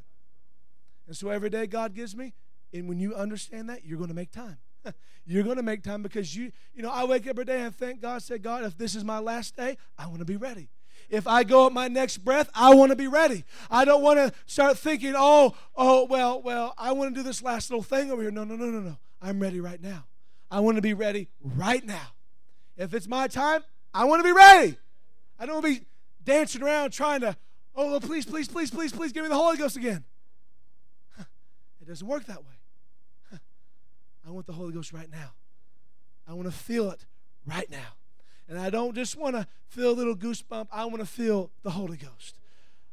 And 1.06 1.16
so 1.16 1.28
every 1.28 1.50
day 1.50 1.66
God 1.66 1.94
gives 1.94 2.16
me, 2.16 2.34
and 2.72 2.88
when 2.88 3.00
you 3.00 3.14
understand 3.14 3.68
that, 3.68 3.84
you're 3.84 3.98
going 3.98 4.08
to 4.08 4.14
make 4.14 4.30
time. 4.30 4.58
you're 5.26 5.42
going 5.42 5.56
to 5.56 5.62
make 5.62 5.82
time 5.82 6.02
because 6.02 6.34
you, 6.34 6.52
you 6.74 6.82
know, 6.82 6.90
I 6.90 7.04
wake 7.04 7.26
up 7.26 7.30
every 7.30 7.44
day 7.44 7.62
and 7.62 7.74
thank 7.74 8.00
God, 8.00 8.22
say, 8.22 8.38
God, 8.38 8.64
if 8.64 8.78
this 8.78 8.94
is 8.94 9.04
my 9.04 9.18
last 9.18 9.56
day, 9.56 9.76
I 9.98 10.06
want 10.06 10.20
to 10.20 10.24
be 10.24 10.36
ready. 10.36 10.68
If 11.08 11.26
I 11.26 11.42
go 11.42 11.66
at 11.66 11.72
my 11.72 11.88
next 11.88 12.18
breath, 12.18 12.48
I 12.54 12.74
want 12.74 12.90
to 12.90 12.96
be 12.96 13.08
ready. 13.08 13.44
I 13.70 13.84
don't 13.84 14.02
want 14.02 14.18
to 14.18 14.32
start 14.46 14.78
thinking, 14.78 15.14
oh, 15.16 15.54
oh, 15.74 16.04
well, 16.04 16.40
well, 16.40 16.74
I 16.78 16.92
want 16.92 17.14
to 17.14 17.20
do 17.20 17.24
this 17.24 17.42
last 17.42 17.70
little 17.70 17.82
thing 17.82 18.12
over 18.12 18.22
here. 18.22 18.30
No, 18.30 18.44
no, 18.44 18.54
no, 18.54 18.66
no, 18.66 18.80
no. 18.80 18.96
I'm 19.22 19.40
ready 19.40 19.60
right 19.60 19.80
now. 19.82 20.04
I 20.50 20.60
want 20.60 20.76
to 20.76 20.82
be 20.82 20.94
ready 20.94 21.28
right 21.42 21.84
now. 21.84 22.12
If 22.76 22.94
it's 22.94 23.06
my 23.06 23.28
time, 23.28 23.62
I 23.92 24.04
want 24.04 24.20
to 24.20 24.24
be 24.24 24.32
ready. 24.32 24.76
I 25.38 25.46
don't 25.46 25.62
want 25.62 25.66
to 25.74 25.80
be 25.80 25.86
dancing 26.24 26.62
around 26.62 26.90
trying 26.90 27.20
to, 27.20 27.36
oh, 27.74 28.00
please, 28.00 28.24
please, 28.24 28.48
please, 28.48 28.70
please, 28.70 28.92
please 28.92 29.12
give 29.12 29.22
me 29.22 29.28
the 29.28 29.36
Holy 29.36 29.56
Ghost 29.56 29.76
again. 29.76 30.04
It 31.18 31.88
doesn't 31.88 32.06
work 32.06 32.24
that 32.26 32.38
way. 32.38 33.38
I 34.26 34.30
want 34.30 34.46
the 34.46 34.52
Holy 34.52 34.72
Ghost 34.72 34.92
right 34.92 35.10
now. 35.10 35.32
I 36.28 36.34
want 36.34 36.46
to 36.46 36.56
feel 36.56 36.90
it 36.90 37.04
right 37.46 37.70
now. 37.70 37.96
And 38.48 38.58
I 38.58 38.70
don't 38.70 38.94
just 38.94 39.16
want 39.16 39.36
to 39.36 39.46
feel 39.68 39.90
a 39.90 39.92
little 39.92 40.16
goosebump, 40.16 40.68
I 40.72 40.84
want 40.84 40.98
to 40.98 41.06
feel 41.06 41.50
the 41.62 41.70
Holy 41.70 41.96
Ghost. 41.96 42.38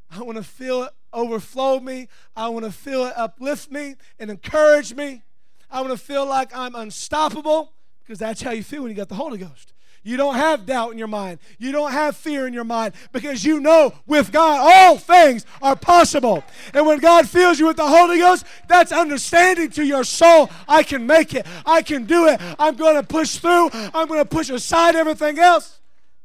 I 0.09 0.21
want 0.21 0.37
to 0.37 0.43
feel 0.43 0.83
it 0.83 0.93
overflow 1.11 1.79
me. 1.79 2.07
I 2.35 2.49
want 2.49 2.65
to 2.65 2.71
feel 2.71 3.05
it 3.05 3.13
uplift 3.17 3.71
me 3.71 3.95
and 4.19 4.31
encourage 4.31 4.93
me. 4.93 5.23
I 5.69 5.81
want 5.81 5.91
to 5.91 5.97
feel 5.97 6.25
like 6.25 6.55
I'm 6.55 6.75
unstoppable 6.75 7.73
because 8.03 8.19
that's 8.19 8.41
how 8.41 8.51
you 8.51 8.63
feel 8.63 8.83
when 8.83 8.91
you 8.91 8.95
got 8.95 9.09
the 9.09 9.15
Holy 9.15 9.37
Ghost. 9.37 9.73
You 10.03 10.15
don't 10.15 10.35
have 10.35 10.65
doubt 10.65 10.93
in 10.93 10.97
your 10.97 11.09
mind. 11.09 11.39
You 11.59 11.73
don't 11.73 11.91
have 11.91 12.15
fear 12.15 12.47
in 12.47 12.53
your 12.53 12.63
mind 12.63 12.93
because 13.11 13.43
you 13.43 13.59
know 13.59 13.93
with 14.05 14.31
God 14.31 14.61
all 14.61 14.97
things 14.97 15.45
are 15.61 15.75
possible. 15.75 16.45
And 16.73 16.85
when 16.85 16.99
God 16.99 17.27
fills 17.27 17.59
you 17.59 17.67
with 17.67 17.75
the 17.75 17.87
Holy 17.87 18.19
Ghost, 18.19 18.45
that's 18.69 18.93
understanding 18.93 19.69
to 19.71 19.83
your 19.83 20.05
soul. 20.05 20.49
I 20.65 20.83
can 20.83 21.05
make 21.05 21.33
it. 21.33 21.45
I 21.65 21.81
can 21.81 22.05
do 22.05 22.27
it. 22.27 22.39
I'm 22.57 22.77
going 22.77 22.95
to 22.95 23.03
push 23.03 23.37
through. 23.37 23.69
I'm 23.73 24.07
going 24.07 24.21
to 24.21 24.25
push 24.25 24.49
aside 24.49 24.95
everything 24.95 25.39
else 25.39 25.81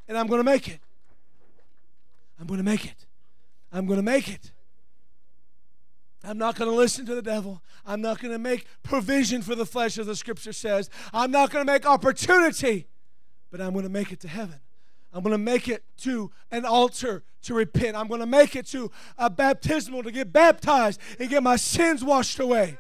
and 0.07 0.17
I'm 0.17 0.29
going 0.29 0.39
to 0.39 0.45
make 0.45 0.69
it. 0.69 0.79
I'm 2.39 2.47
going 2.47 2.59
to 2.59 2.65
make 2.65 2.85
it. 2.85 3.07
I'm 3.73 3.87
going 3.87 3.99
to 3.99 4.05
make 4.05 4.29
it. 4.29 4.53
I'm 6.25 6.39
not 6.39 6.57
going 6.57 6.71
to 6.71 6.77
listen 6.77 7.05
to 7.07 7.15
the 7.15 7.23
devil. 7.23 7.63
I'm 7.85 8.01
not 8.01 8.21
going 8.21 8.33
to 8.33 8.39
make 8.39 8.67
provision 8.83 9.43
for 9.43 9.55
the 9.55 9.67
flesh, 9.67 9.99
as 9.99 10.07
the 10.07 10.15
scripture 10.15 10.53
says. 10.53 10.89
I'm 11.13 11.31
not 11.31 11.51
going 11.51 11.67
to 11.67 11.73
make 11.73 11.85
opportunity, 11.85 12.87
but 13.51 13.61
I'm 13.61 13.73
going 13.73 13.85
to 13.85 13.91
make 13.91 14.13
it 14.13 14.21
to 14.21 14.29
heaven. 14.29 14.61
I'm 15.13 15.23
going 15.23 15.33
to 15.33 15.39
make 15.39 15.69
it 15.69 15.85
to 15.99 16.31
an 16.51 16.65
altar 16.65 17.23
to 17.43 17.55
repent. 17.55 17.97
I'm 17.97 18.09
going 18.09 18.21
to 18.21 18.27
make 18.27 18.57
it 18.57 18.67
to 18.69 18.91
a 19.19 19.29
baptismal 19.29 20.05
to 20.05 20.11
get 20.11 20.33
baptized 20.33 21.01
and 21.19 21.29
get 21.29 21.43
my 21.43 21.57
sins 21.57 22.03
washed 22.03 22.39
away. 22.39 22.79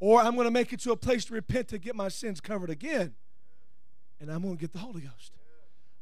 Or 0.00 0.20
I'm 0.20 0.34
going 0.34 0.46
to 0.46 0.52
make 0.52 0.72
it 0.72 0.80
to 0.80 0.92
a 0.92 0.96
place 0.96 1.24
to 1.26 1.34
repent 1.34 1.68
to 1.68 1.78
get 1.78 1.94
my 1.94 2.08
sins 2.08 2.40
covered 2.40 2.70
again. 2.70 3.14
And 4.20 4.30
I'm 4.30 4.42
going 4.42 4.56
to 4.56 4.60
get 4.60 4.72
the 4.72 4.78
Holy 4.78 5.02
Ghost. 5.02 5.32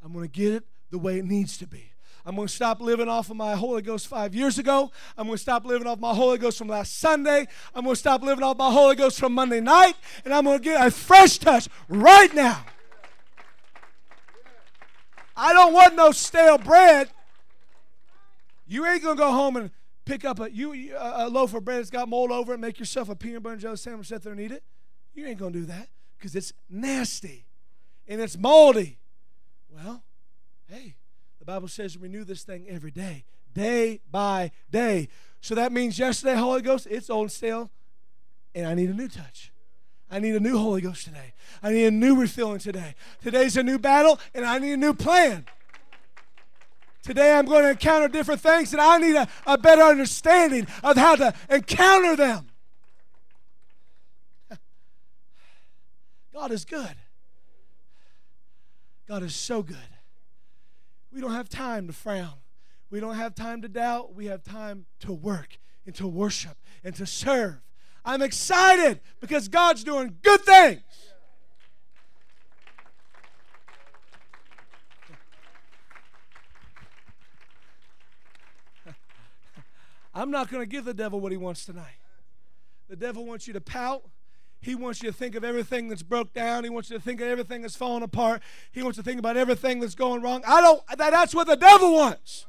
I'm 0.04 0.12
going 0.12 0.28
to 0.28 0.32
get 0.32 0.52
it 0.52 0.64
the 0.90 0.98
way 0.98 1.18
it 1.18 1.24
needs 1.24 1.58
to 1.58 1.66
be. 1.66 1.92
I'm 2.24 2.36
going 2.36 2.48
to 2.48 2.54
stop 2.54 2.80
living 2.80 3.08
off 3.08 3.30
of 3.30 3.36
my 3.36 3.54
Holy 3.54 3.82
Ghost 3.82 4.06
five 4.06 4.34
years 4.34 4.58
ago. 4.58 4.90
I'm 5.16 5.26
going 5.26 5.36
to 5.36 5.42
stop 5.42 5.64
living 5.64 5.86
off 5.86 5.98
my 5.98 6.14
Holy 6.14 6.38
Ghost 6.38 6.58
from 6.58 6.68
last 6.68 6.98
Sunday. 6.98 7.46
I'm 7.74 7.84
going 7.84 7.94
to 7.94 7.98
stop 7.98 8.22
living 8.22 8.44
off 8.44 8.58
my 8.58 8.70
Holy 8.70 8.94
Ghost 8.94 9.18
from 9.18 9.32
Monday 9.32 9.60
night. 9.60 9.94
And 10.24 10.34
I'm 10.34 10.44
going 10.44 10.58
to 10.58 10.64
get 10.64 10.86
a 10.86 10.90
fresh 10.90 11.38
touch 11.38 11.68
right 11.88 12.32
now. 12.34 12.64
I 15.36 15.52
don't 15.52 15.72
want 15.72 15.94
no 15.94 16.10
stale 16.12 16.58
bread. 16.58 17.08
You 18.66 18.86
ain't 18.86 19.02
going 19.02 19.16
to 19.16 19.20
go 19.20 19.32
home 19.32 19.56
and 19.56 19.70
pick 20.04 20.24
up 20.24 20.40
a, 20.40 20.52
you, 20.52 20.94
a 20.98 21.28
loaf 21.28 21.54
of 21.54 21.64
bread 21.64 21.78
that's 21.78 21.90
got 21.90 22.08
mold 22.08 22.30
over 22.30 22.52
it, 22.52 22.56
and 22.56 22.60
make 22.60 22.78
yourself 22.78 23.08
a 23.08 23.16
peanut 23.16 23.42
butter 23.42 23.54
and 23.54 23.62
jelly 23.62 23.76
sandwich, 23.76 24.08
sit 24.08 24.22
there 24.22 24.32
and 24.32 24.40
eat 24.40 24.52
it. 24.52 24.62
You 25.14 25.26
ain't 25.26 25.38
going 25.38 25.52
to 25.52 25.60
do 25.60 25.64
that 25.66 25.88
because 26.18 26.36
it's 26.36 26.52
nasty 26.68 27.46
and 28.06 28.20
it's 28.20 28.36
moldy. 28.36 28.98
Well, 29.74 30.02
hey, 30.68 30.94
the 31.40 31.46
Bible 31.46 31.68
says 31.68 31.96
renew 31.96 32.22
this 32.22 32.42
thing 32.42 32.66
every 32.68 32.90
day, 32.90 33.24
day 33.54 34.00
by 34.10 34.52
day. 34.70 35.08
So 35.40 35.54
that 35.54 35.72
means 35.72 35.98
yesterday, 35.98 36.36
Holy 36.36 36.60
Ghost, 36.60 36.86
it's 36.88 37.08
on 37.08 37.30
sale, 37.30 37.70
and 38.54 38.66
I 38.66 38.74
need 38.74 38.90
a 38.90 38.94
new 38.94 39.08
touch. 39.08 39.50
I 40.10 40.18
need 40.18 40.34
a 40.34 40.40
new 40.40 40.58
Holy 40.58 40.82
Ghost 40.82 41.06
today. 41.06 41.32
I 41.62 41.72
need 41.72 41.86
a 41.86 41.90
new 41.90 42.20
refilling 42.20 42.58
today. 42.58 42.94
Today's 43.22 43.56
a 43.56 43.62
new 43.62 43.78
battle, 43.78 44.20
and 44.34 44.44
I 44.44 44.58
need 44.58 44.72
a 44.72 44.76
new 44.76 44.92
plan. 44.92 45.46
Today 47.02 47.32
I'm 47.32 47.46
going 47.46 47.62
to 47.62 47.70
encounter 47.70 48.08
different 48.08 48.42
things, 48.42 48.72
and 48.72 48.82
I 48.82 48.98
need 48.98 49.16
a, 49.16 49.26
a 49.46 49.56
better 49.56 49.82
understanding 49.82 50.66
of 50.84 50.98
how 50.98 51.16
to 51.16 51.32
encounter 51.48 52.16
them. 52.16 52.48
God 56.34 56.52
is 56.52 56.66
good. 56.66 56.96
God 59.08 59.22
is 59.22 59.34
so 59.34 59.62
good. 59.62 59.76
We 61.12 61.20
don't 61.20 61.32
have 61.32 61.48
time 61.48 61.86
to 61.88 61.92
frown. 61.92 62.34
We 62.90 63.00
don't 63.00 63.16
have 63.16 63.34
time 63.34 63.62
to 63.62 63.68
doubt. 63.68 64.14
We 64.14 64.26
have 64.26 64.42
time 64.42 64.86
to 65.00 65.12
work 65.12 65.58
and 65.86 65.94
to 65.96 66.06
worship 66.06 66.56
and 66.84 66.94
to 66.96 67.06
serve. 67.06 67.60
I'm 68.04 68.22
excited 68.22 69.00
because 69.20 69.48
God's 69.48 69.82
doing 69.84 70.16
good 70.22 70.40
things. 70.40 70.82
I'm 80.14 80.30
not 80.30 80.50
going 80.50 80.62
to 80.62 80.66
give 80.66 80.84
the 80.84 80.94
devil 80.94 81.20
what 81.20 81.32
he 81.32 81.38
wants 81.38 81.64
tonight. 81.64 81.96
The 82.88 82.96
devil 82.96 83.24
wants 83.24 83.46
you 83.46 83.52
to 83.52 83.60
pout. 83.60 84.02
He 84.60 84.74
wants 84.74 85.02
you 85.02 85.10
to 85.10 85.16
think 85.16 85.34
of 85.34 85.42
everything 85.42 85.88
that's 85.88 86.02
broke 86.02 86.34
down. 86.34 86.64
He 86.64 86.70
wants 86.70 86.90
you 86.90 86.98
to 86.98 87.02
think 87.02 87.20
of 87.20 87.28
everything 87.28 87.62
that's 87.62 87.76
falling 87.76 88.02
apart. 88.02 88.42
He 88.72 88.82
wants 88.82 88.98
you 88.98 89.02
to 89.02 89.08
think 89.08 89.18
about 89.18 89.36
everything 89.36 89.80
that's 89.80 89.94
going 89.94 90.20
wrong. 90.20 90.42
I 90.46 90.60
don't, 90.60 90.86
that, 90.88 91.10
that's 91.10 91.34
what 91.34 91.46
the 91.46 91.56
devil 91.56 91.94
wants. 91.94 92.46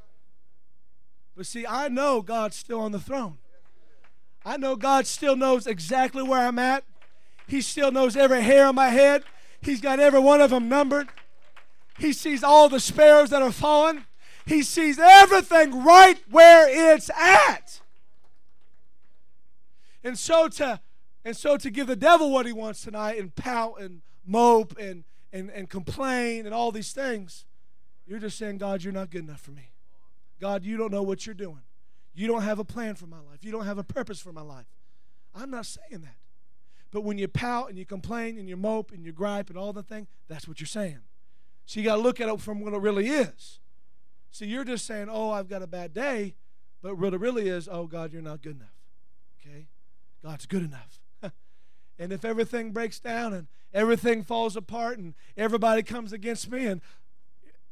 But 1.37 1.45
see, 1.45 1.65
I 1.65 1.87
know 1.87 2.21
God's 2.21 2.57
still 2.57 2.81
on 2.81 2.91
the 2.91 2.99
throne. 2.99 3.37
I 4.43 4.57
know 4.57 4.75
God 4.75 5.07
still 5.07 5.35
knows 5.35 5.67
exactly 5.67 6.23
where 6.23 6.47
I'm 6.47 6.59
at. 6.59 6.83
He 7.47 7.61
still 7.61 7.91
knows 7.91 8.17
every 8.17 8.41
hair 8.41 8.65
on 8.67 8.75
my 8.75 8.89
head. 8.89 9.23
He's 9.61 9.79
got 9.79 9.99
every 9.99 10.19
one 10.19 10.41
of 10.41 10.49
them 10.49 10.67
numbered. 10.67 11.07
He 11.97 12.11
sees 12.11 12.43
all 12.43 12.67
the 12.67 12.79
sparrows 12.79 13.29
that 13.29 13.41
are 13.41 13.51
fallen. 13.51 14.05
He 14.45 14.63
sees 14.63 14.99
everything 14.99 15.83
right 15.83 16.19
where 16.29 16.67
it's 16.67 17.09
at. 17.11 17.81
And 20.03 20.17
so 20.17 20.47
to 20.49 20.79
and 21.23 21.35
so 21.37 21.57
to 21.57 21.69
give 21.69 21.87
the 21.87 21.95
devil 21.95 22.31
what 22.31 22.45
he 22.45 22.53
wants 22.53 22.81
tonight 22.81 23.19
and 23.19 23.35
pout 23.35 23.79
and 23.79 24.01
mope 24.25 24.77
and, 24.79 25.03
and, 25.31 25.49
and 25.51 25.69
complain 25.69 26.45
and 26.45 26.55
all 26.55 26.71
these 26.71 26.93
things, 26.93 27.45
you're 28.07 28.19
just 28.19 28.37
saying, 28.37 28.57
God, 28.57 28.83
you're 28.83 28.93
not 28.93 29.09
good 29.09 29.23
enough 29.23 29.41
for 29.41 29.51
me. 29.51 29.71
God, 30.39 30.65
you 30.65 30.77
don't 30.77 30.91
know 30.91 31.03
what 31.03 31.25
you're 31.25 31.35
doing. 31.35 31.61
You 32.13 32.27
don't 32.27 32.41
have 32.41 32.59
a 32.59 32.63
plan 32.63 32.95
for 32.95 33.05
my 33.05 33.19
life. 33.19 33.43
You 33.43 33.51
don't 33.51 33.65
have 33.65 33.77
a 33.77 33.83
purpose 33.83 34.19
for 34.19 34.33
my 34.33 34.41
life. 34.41 34.65
I'm 35.33 35.51
not 35.51 35.65
saying 35.65 36.01
that. 36.01 36.15
But 36.91 37.01
when 37.01 37.17
you 37.17 37.27
pout 37.27 37.69
and 37.69 37.77
you 37.77 37.85
complain 37.85 38.37
and 38.37 38.49
you 38.49 38.57
mope 38.57 38.91
and 38.91 39.05
you 39.05 39.13
gripe 39.13 39.49
and 39.49 39.57
all 39.57 39.71
the 39.71 39.83
thing, 39.83 40.07
that's 40.27 40.47
what 40.47 40.59
you're 40.59 40.67
saying. 40.67 40.99
So 41.65 41.79
you 41.79 41.85
got 41.85 41.95
to 41.95 42.01
look 42.01 42.19
at 42.19 42.27
it 42.27 42.41
from 42.41 42.59
what 42.59 42.73
it 42.73 42.81
really 42.81 43.07
is. 43.07 43.59
See, 44.31 44.45
you're 44.45 44.65
just 44.65 44.85
saying, 44.85 45.07
oh, 45.09 45.31
I've 45.31 45.47
got 45.47 45.61
a 45.61 45.67
bad 45.67 45.93
day, 45.93 46.35
but 46.81 46.97
what 46.97 47.13
it 47.13 47.19
really 47.19 47.47
is, 47.47 47.69
oh, 47.71 47.85
God, 47.85 48.11
you're 48.11 48.21
not 48.21 48.41
good 48.41 48.57
enough. 48.57 48.75
Okay? 49.39 49.67
God's 50.23 50.45
good 50.45 50.63
enough. 50.63 51.00
And 52.01 52.11
if 52.11 52.25
everything 52.25 52.71
breaks 52.71 52.99
down 52.99 53.31
and 53.31 53.45
everything 53.75 54.23
falls 54.23 54.55
apart 54.55 54.97
and 54.97 55.13
everybody 55.37 55.83
comes 55.83 56.11
against 56.11 56.51
me 56.51 56.65
and 56.65 56.81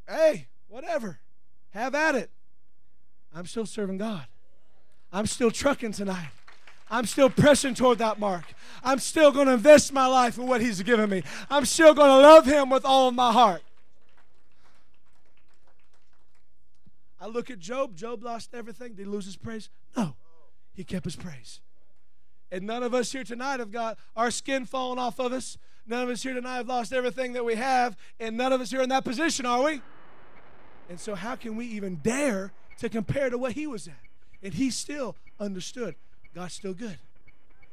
hey, 0.07 0.47
whatever, 0.67 1.19
have 1.71 1.95
at 1.95 2.13
it. 2.13 2.29
I'm 3.33 3.47
still 3.47 3.65
serving 3.65 3.97
God. 3.97 4.27
I'm 5.11 5.25
still 5.25 5.49
trucking 5.49 5.93
tonight. 5.93 6.29
I'm 6.91 7.07
still 7.07 7.31
pressing 7.31 7.73
toward 7.73 7.97
that 7.97 8.19
mark. 8.19 8.43
I'm 8.83 8.99
still 8.99 9.31
going 9.31 9.47
to 9.47 9.53
invest 9.53 9.91
my 9.91 10.05
life 10.05 10.37
in 10.37 10.45
what 10.45 10.61
He's 10.61 10.83
given 10.83 11.09
me. 11.09 11.23
I'm 11.49 11.65
still 11.65 11.95
going 11.95 12.09
to 12.09 12.17
love 12.17 12.45
Him 12.45 12.69
with 12.69 12.85
all 12.85 13.07
of 13.07 13.15
my 13.15 13.31
heart. 13.31 13.63
I 17.19 17.25
look 17.25 17.49
at 17.49 17.57
Job. 17.57 17.95
Job 17.95 18.23
lost 18.23 18.53
everything. 18.53 18.89
Did 18.89 18.99
he 18.99 19.05
lose 19.05 19.25
his 19.25 19.35
praise? 19.35 19.69
No. 19.97 20.13
He 20.73 20.83
kept 20.83 21.05
his 21.05 21.15
praise. 21.15 21.61
And 22.51 22.65
none 22.65 22.83
of 22.83 22.93
us 22.93 23.11
here 23.11 23.23
tonight 23.23 23.59
have 23.59 23.71
got 23.71 23.97
our 24.15 24.31
skin 24.31 24.65
falling 24.65 24.99
off 24.99 25.19
of 25.19 25.33
us. 25.33 25.57
None 25.85 26.03
of 26.03 26.09
us 26.09 26.23
here 26.23 26.33
tonight 26.33 26.57
have 26.57 26.67
lost 26.67 26.93
everything 26.93 27.33
that 27.33 27.45
we 27.45 27.55
have. 27.55 27.95
And 28.19 28.37
none 28.37 28.53
of 28.53 28.61
us 28.61 28.71
here 28.71 28.81
in 28.81 28.89
that 28.89 29.03
position, 29.03 29.45
are 29.45 29.63
we? 29.63 29.81
And 30.89 30.99
so, 30.99 31.15
how 31.15 31.35
can 31.35 31.55
we 31.55 31.65
even 31.67 31.95
dare 31.97 32.51
to 32.79 32.89
compare 32.89 33.29
to 33.29 33.37
what 33.37 33.51
he 33.51 33.67
was 33.67 33.87
at? 33.87 33.93
And 34.41 34.53
he 34.53 34.71
still 34.71 35.15
understood 35.39 35.95
God's 36.33 36.53
still 36.53 36.73
good. 36.73 36.97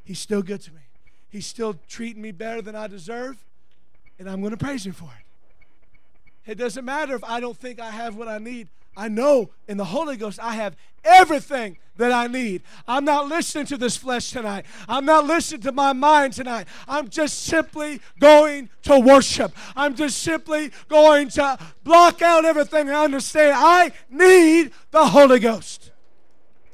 He's 0.05 0.19
still 0.19 0.43
good 0.43 0.61
to 0.63 0.73
me. 0.73 0.81
He's 1.29 1.47
still 1.47 1.79
treating 1.89 2.23
me 2.23 2.31
better 2.31 2.63
than 2.63 2.75
I 2.77 2.87
deserve. 2.87 3.45
And 4.19 4.31
I'm 4.31 4.41
going 4.41 4.53
to 4.53 4.57
praise 4.57 4.87
him 4.87 4.93
for 4.93 5.11
it. 5.19 6.51
It 6.51 6.55
doesn't 6.57 6.85
matter 6.85 7.15
if 7.15 7.25
I 7.25 7.41
don't 7.41 7.57
think 7.57 7.81
I 7.81 7.91
have 7.91 8.17
what 8.17 8.29
I 8.29 8.39
need. 8.39 8.69
I 8.97 9.09
know 9.09 9.51
in 9.69 9.77
the 9.77 9.85
Holy 9.85 10.17
Ghost 10.17 10.39
I 10.41 10.55
have 10.55 10.77
everything 11.05 11.77
that 11.97 12.13
I 12.13 12.27
need. 12.27 12.63
I'm 12.87 13.05
not 13.05 13.29
listening 13.29 13.67
to 13.67 13.77
this 13.77 13.97
flesh 13.97 14.31
tonight. 14.31 14.67
I'm 14.89 15.05
not 15.05 15.27
listening 15.27 15.63
to 15.63 15.73
my 15.73 15.93
mind 15.93 16.35
tonight. 16.35 16.67
I'm 16.87 17.09
just 17.09 17.45
simply 17.45 18.01
going 18.19 18.69
to 18.83 18.99
worship. 18.99 19.55
I'm 19.75 19.95
just 19.95 20.19
simply 20.19 20.73
going 20.89 21.29
to 21.31 21.59
block 21.85 22.23
out 22.23 22.45
everything 22.45 22.89
and 22.89 22.97
understand 22.97 23.55
I 23.57 23.93
need 24.11 24.73
the 24.91 25.07
Holy 25.07 25.39
Ghost. 25.39 25.91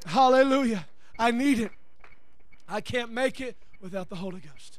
Hallelujah. 0.07 0.87
I 1.19 1.31
need 1.31 1.61
it. 1.61 1.71
I 2.69 2.81
can't 2.81 3.13
make 3.13 3.41
it 3.41 3.57
without 3.81 4.09
the 4.09 4.17
Holy 4.17 4.41
Ghost. 4.41 4.79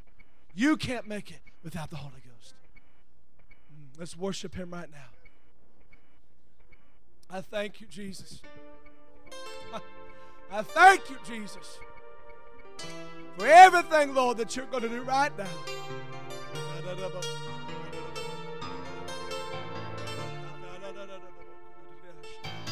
You 0.55 0.77
can't 0.77 1.07
make 1.07 1.31
it 1.31 1.39
without 1.63 1.89
the 1.89 1.97
Holy 1.97 2.11
Ghost. 2.13 2.55
Mm, 3.73 3.99
let's 3.99 4.17
worship 4.17 4.55
Him 4.55 4.71
right 4.71 4.89
now. 4.91 5.12
I 7.35 7.41
thank 7.41 7.81
you, 7.81 7.87
Jesus. 7.87 8.43
I 10.51 10.61
thank 10.61 11.09
you, 11.09 11.17
Jesus, 11.25 11.79
for 13.35 13.47
everything, 13.47 14.13
Lord, 14.13 14.37
that 14.37 14.55
you're 14.55 14.67
going 14.67 14.83
to 14.83 14.89
do 14.89 15.01
right 15.01 15.35
now. 15.35 15.47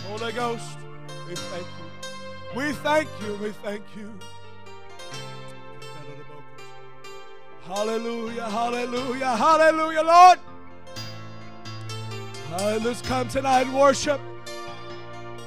Holy 0.07 0.31
Ghost, 0.31 0.77
we 1.27 1.33
thank 1.33 1.65
you. 1.65 2.59
We 2.59 2.71
thank 2.73 3.09
you. 3.23 3.33
We 3.37 3.49
thank 3.63 3.83
you. 3.97 4.13
Hallelujah, 7.63 8.47
hallelujah, 8.47 9.35
hallelujah, 9.37 10.03
Lord. 10.03 10.39
Uh, 12.51 12.79
let's 12.83 13.01
come 13.01 13.27
tonight 13.27 13.61
and 13.61 13.73
worship. 13.73 14.21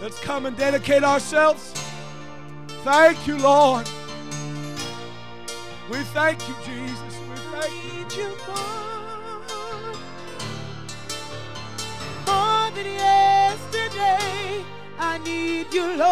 Let's 0.00 0.18
come 0.20 0.46
and 0.46 0.56
dedicate 0.56 1.04
ourselves. 1.04 1.72
Thank 2.84 3.26
you, 3.26 3.38
Lord. 3.38 3.88
We 5.90 6.02
thank 6.12 6.46
you, 6.48 6.54
Jesus. 6.64 7.18
We 7.30 7.36
thank 7.36 8.16
you. 8.16 8.28
more, 8.46 9.94
more 12.26 12.70
than 12.74 12.86
yesterday. 12.86 14.64
I 14.98 15.18
need 15.24 15.72
you, 15.72 15.86
Lord. 15.86 16.04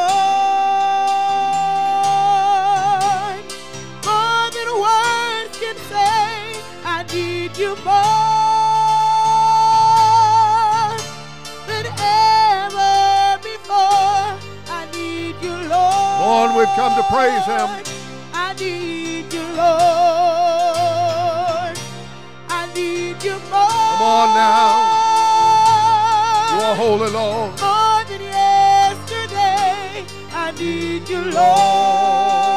More 4.07 4.51
than 4.57 4.68
words 4.80 5.59
can 5.59 5.76
say. 5.91 6.62
I 6.85 7.05
need 7.12 7.57
you 7.57 7.76
more. 7.85 8.22
On, 16.33 16.57
we've 16.57 16.74
come 16.74 16.95
to 16.97 17.03
praise 17.14 17.45
Him. 17.45 17.68
I 18.33 18.55
need 18.59 19.33
you, 19.33 19.43
Lord. 19.61 19.72
I 22.49 22.61
need 22.74 23.22
you 23.22 23.37
more. 23.53 23.89
Come 23.93 24.03
on 24.18 24.28
now. 24.35 24.70
You 26.51 26.59
are 26.68 26.76
holy, 26.76 27.11
Lord. 27.11 27.61
More 27.61 28.05
than 28.11 28.22
yesterday, 28.22 30.07
I 30.33 30.53
need 30.59 31.09
you, 31.09 31.20
Lord. 31.30 32.51